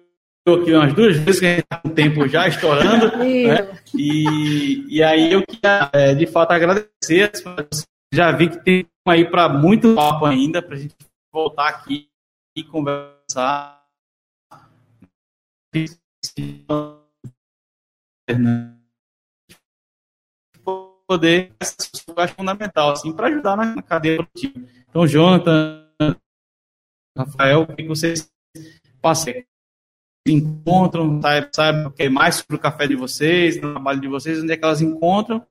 aqui 0.47 0.73
umas 0.73 0.93
duas 0.93 1.15
vezes 1.17 1.39
que 1.39 1.45
a 1.45 1.49
gente 1.49 1.63
está 1.63 1.77
com 1.77 1.89
o 1.89 1.91
tempo 1.91 2.27
já 2.27 2.47
estourando. 2.47 3.15
né? 3.21 3.69
e, 3.93 4.83
e 4.89 5.03
aí 5.03 5.31
eu 5.31 5.45
queria, 5.45 5.91
é, 5.93 6.15
de 6.15 6.25
fato, 6.25 6.53
agradecer. 6.53 7.31
Já 8.11 8.31
vi 8.31 8.49
que 8.49 8.57
tem 8.63 8.87
aí 9.11 9.29
para 9.29 9.49
muito 9.49 9.95
papo 9.95 10.25
ainda, 10.25 10.61
para 10.61 10.75
a 10.75 10.79
gente 10.79 10.95
voltar 11.31 11.67
aqui 11.67 12.09
e 12.55 12.63
conversar. 12.63 13.83
Poder, 21.05 21.53
acho 21.59 22.33
fundamental, 22.35 22.91
assim, 22.91 23.11
para 23.11 23.27
ajudar 23.27 23.57
na 23.57 23.81
cadeia 23.81 24.17
produtiva. 24.17 24.67
Então, 24.89 25.05
Jonathan, 25.05 25.85
Rafael, 27.17 27.63
o 27.63 27.75
que 27.75 27.87
vocês 27.87 28.31
passam 29.01 29.33
encontram, 30.25 31.21
sabe, 31.21 31.49
sabe 31.53 31.87
o 31.87 31.91
que 31.91 32.03
é 32.03 32.09
mais 32.09 32.35
sobre 32.35 32.55
o 32.55 32.59
café 32.59 32.87
de 32.87 32.95
vocês, 32.95 33.57
o 33.57 33.61
trabalho 33.61 33.99
de 33.99 34.07
vocês, 34.07 34.41
onde 34.41 34.53
é 34.53 34.57
que 34.57 34.63
elas 34.63 34.81
encontram. 34.81 35.45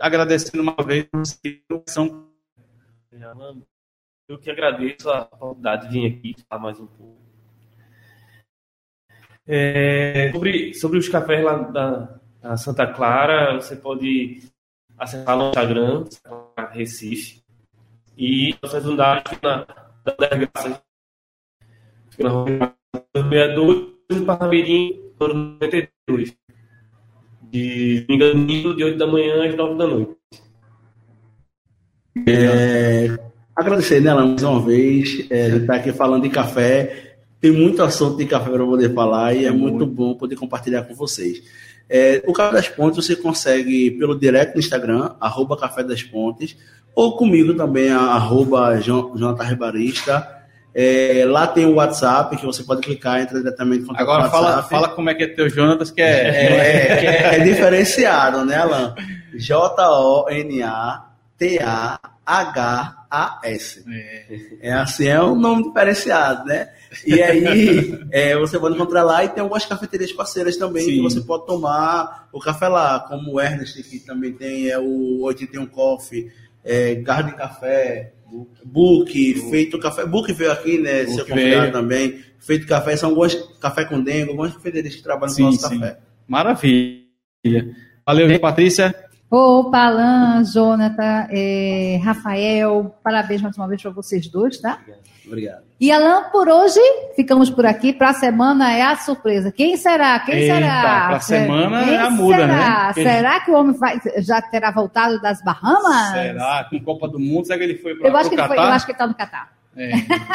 Agradecendo 0.00 0.62
uma 0.62 0.76
vez 0.84 1.08
a 1.12 2.27
eu 4.28 4.38
que 4.38 4.50
agradeço 4.50 5.10
a 5.10 5.22
oportunidade 5.22 5.88
de 5.88 5.92
vir 5.92 6.06
aqui 6.06 6.36
falar 6.48 6.62
mais 6.62 6.78
um 6.78 6.86
pouco. 6.86 7.16
É, 9.46 10.30
sobre, 10.32 10.74
sobre 10.74 10.98
os 10.98 11.08
cafés 11.08 11.42
lá 11.42 11.56
da, 11.56 12.20
da, 12.42 12.56
Santa 12.58 12.86
Clara, 12.86 13.54
você 13.54 13.76
pode 13.76 14.42
acessar 14.98 15.38
no 15.38 15.48
Instagram, 15.48 16.04
Recife, 16.72 17.42
e 18.14 18.54
nossas 18.62 18.84
unidades 18.84 19.40
na, 19.40 19.66
das 20.04 20.38
Graças, 20.38 20.82
na 22.18 22.28
rua 22.28 22.74
62, 23.16 24.24
Parnamirim, 24.26 25.12
92. 25.18 26.36
De 27.42 28.02
domingo, 28.02 28.74
de 28.74 28.84
8 28.84 28.98
da 28.98 29.06
manhã 29.06 29.48
às 29.48 29.56
9 29.56 29.78
da 29.78 29.86
noite. 29.86 30.18
É, 32.26 33.18
agradecer, 33.54 34.00
né, 34.00 34.14
mais 34.14 34.42
uma 34.42 34.60
vez, 34.60 35.26
é, 35.30 35.50
de 35.50 35.56
estar 35.58 35.76
aqui 35.76 35.92
falando 35.92 36.22
de 36.22 36.30
café. 36.30 37.16
Tem 37.40 37.50
muito 37.52 37.82
assunto 37.82 38.16
de 38.16 38.26
café 38.26 38.50
para 38.50 38.64
poder 38.64 38.92
falar 38.92 39.34
e 39.34 39.44
é, 39.44 39.50
muito, 39.50 39.78
muito 39.78 39.86
bom 39.86 40.14
poder 40.14 40.36
compartilhar 40.36 40.82
com 40.82 40.94
vocês. 40.94 41.42
É, 41.88 42.22
o 42.26 42.32
Café 42.32 42.52
das 42.52 42.68
Pontes 42.68 43.04
você 43.04 43.16
consegue 43.16 43.92
pelo 43.92 44.18
direct 44.18 44.54
no 44.54 44.60
Instagram, 44.60 45.12
arroba 45.20 45.56
Café 45.56 45.82
das 45.82 46.02
Pontes, 46.02 46.56
ou 46.94 47.16
comigo 47.16 47.54
também, 47.54 47.90
arroba 47.90 48.78
Jonathan. 48.80 49.56
É, 50.74 51.24
lá 51.26 51.46
tem 51.46 51.64
o 51.64 51.74
WhatsApp 51.74 52.36
que 52.36 52.44
você 52.44 52.62
pode 52.62 52.82
clicar, 52.82 53.20
entra 53.20 53.38
diretamente 53.38 53.84
com 53.84 53.96
Agora 53.96 54.28
fala, 54.28 54.62
fala 54.62 54.88
como 54.88 55.08
é 55.08 55.14
que 55.14 55.22
é 55.24 55.26
teu 55.28 55.48
Jonatas, 55.48 55.90
que 55.90 56.00
é, 56.00 56.06
é, 56.06 57.04
é, 57.04 57.36
é 57.36 57.38
diferenciado, 57.44 58.44
né, 58.44 58.56
Alan? 58.56 58.94
J-O-N-A 59.34 61.07
T-A-H-A-S. 61.38 63.04
É. 63.88 64.24
é 64.60 64.72
assim, 64.72 65.06
é 65.06 65.22
um 65.22 65.36
nome 65.36 65.68
diferenciado, 65.68 66.44
né? 66.44 66.68
E 67.06 67.22
aí 67.22 67.98
é, 68.10 68.36
você 68.36 68.58
pode 68.58 68.74
encontrar 68.74 69.04
lá 69.04 69.24
e 69.24 69.28
tem 69.28 69.40
algumas 69.40 69.64
cafeterias 69.64 70.12
parceiras 70.12 70.56
também 70.56 70.82
Sim. 70.82 70.96
que 70.96 71.00
você 71.00 71.20
pode 71.20 71.46
tomar 71.46 72.28
o 72.32 72.40
café 72.40 72.66
lá, 72.66 72.98
como 73.00 73.34
o 73.34 73.40
Ernest, 73.40 73.80
que 73.84 74.00
também 74.00 74.32
tem, 74.32 74.68
é 74.68 74.78
o 74.78 75.20
81 75.22 75.66
Coffee, 75.66 76.30
é, 76.64 76.96
Garden 76.96 77.34
Café, 77.34 78.12
Book, 78.64 79.34
Feito 79.50 79.78
Café. 79.78 80.04
Book 80.04 80.32
veio 80.32 80.50
aqui, 80.50 80.78
né? 80.78 81.04
Book 81.04 81.14
seu 81.14 81.26
convidado 81.26 81.70
também. 81.72 82.20
Feito 82.40 82.66
Café, 82.66 82.96
são 82.96 83.10
algumas 83.10 83.34
café 83.60 83.84
com 83.84 84.02
dengo, 84.02 84.32
algumas 84.32 84.52
cafeterias 84.54 84.96
que 84.96 85.02
trabalham 85.02 85.34
sim, 85.34 85.42
com 85.42 85.48
o 85.48 85.52
nosso 85.52 85.68
sim. 85.68 85.78
café. 85.78 85.98
Maravilha. 86.26 87.06
Valeu, 88.04 88.40
Patrícia. 88.40 89.07
Opa, 89.30 89.78
Alan, 89.78 90.42
Jonathan, 90.42 91.26
é, 91.30 92.00
Rafael, 92.02 92.94
parabéns 93.04 93.42
mais 93.42 93.56
uma 93.58 93.68
vez 93.68 93.82
para 93.82 93.90
vocês 93.90 94.26
dois, 94.26 94.58
tá? 94.58 94.80
Obrigado. 95.26 95.62
E 95.78 95.92
Alan, 95.92 96.30
por 96.32 96.48
hoje, 96.48 96.80
ficamos 97.14 97.50
por 97.50 97.66
aqui. 97.66 97.92
Para 97.92 98.08
a 98.10 98.14
semana 98.14 98.72
é 98.72 98.82
a 98.82 98.96
surpresa. 98.96 99.52
Quem 99.52 99.76
será? 99.76 100.18
Quem 100.20 100.34
Eita, 100.34 100.54
será? 100.54 100.80
Para 100.80 101.16
a 101.16 101.20
semana 101.20 101.84
Quem 101.84 101.94
é 101.94 101.98
a 101.98 102.10
muda, 102.10 102.36
será? 102.36 102.86
né? 102.86 102.92
Será 102.94 103.40
que 103.40 103.50
o 103.50 103.54
homem 103.54 103.76
vai, 103.76 104.00
já 104.16 104.40
terá 104.40 104.70
voltado 104.70 105.20
das 105.20 105.44
Bahamas? 105.44 106.12
Será? 106.12 106.66
Com 106.70 106.80
Copa 106.80 107.06
do 107.06 107.20
Mundo, 107.20 107.46
será 107.46 107.58
que 107.58 107.64
ele 107.64 107.76
foi 107.76 107.94
para 107.94 108.08
o 108.08 108.12
Catar? 108.30 108.54
eu 108.56 108.62
acho 108.72 108.86
que 108.86 108.92
ele 108.92 108.96
está 108.96 109.06
no 109.06 109.14
Catar. 109.14 109.52
É, 109.76 109.90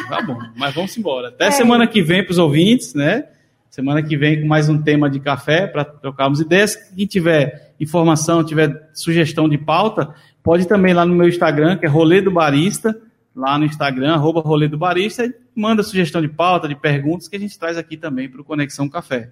tá 0.08 0.22
bom, 0.22 0.38
mas 0.56 0.74
vamos 0.74 0.96
embora. 0.98 1.30
Até 1.30 1.48
é. 1.48 1.52
semana 1.52 1.88
que 1.88 2.02
vem 2.02 2.24
para 2.24 2.32
os 2.32 2.38
ouvintes, 2.38 2.94
né? 2.94 3.26
Semana 3.74 4.04
que 4.04 4.16
vem 4.16 4.40
com 4.40 4.46
mais 4.46 4.70
um 4.70 4.80
tema 4.80 5.10
de 5.10 5.20
café 5.20 5.66
para 5.66 5.84
trocarmos 5.84 6.40
ideias. 6.40 6.76
Quem 6.96 7.08
tiver 7.08 7.74
informação, 7.80 8.44
tiver 8.44 8.92
sugestão 8.94 9.50
de 9.50 9.58
pauta, 9.58 10.14
pode 10.44 10.68
também 10.68 10.94
lá 10.94 11.04
no 11.04 11.16
meu 11.16 11.28
Instagram, 11.28 11.78
que 11.78 11.88
é 11.88 11.90
Rolê 11.90 12.22
do 12.22 12.30
Barista, 12.30 12.96
lá 13.36 13.58
no 13.58 13.66
Instagram, 13.66 14.14
arroba 14.14 14.42
Rolê 14.42 14.68
do 14.68 14.78
Barista, 14.78 15.26
e 15.26 15.34
manda 15.56 15.82
sugestão 15.82 16.22
de 16.22 16.28
pauta, 16.28 16.68
de 16.68 16.76
perguntas 16.76 17.28
que 17.28 17.36
a 17.36 17.40
gente 17.40 17.58
traz 17.58 17.76
aqui 17.76 17.98
também 17.98 18.30
para 18.30 18.42
o 18.42 18.44
Conexão 18.44 18.88
Café. 18.88 19.32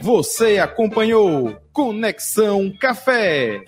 Você 0.00 0.58
acompanhou 0.58 1.56
Conexão 1.72 2.72
Café. 2.80 3.64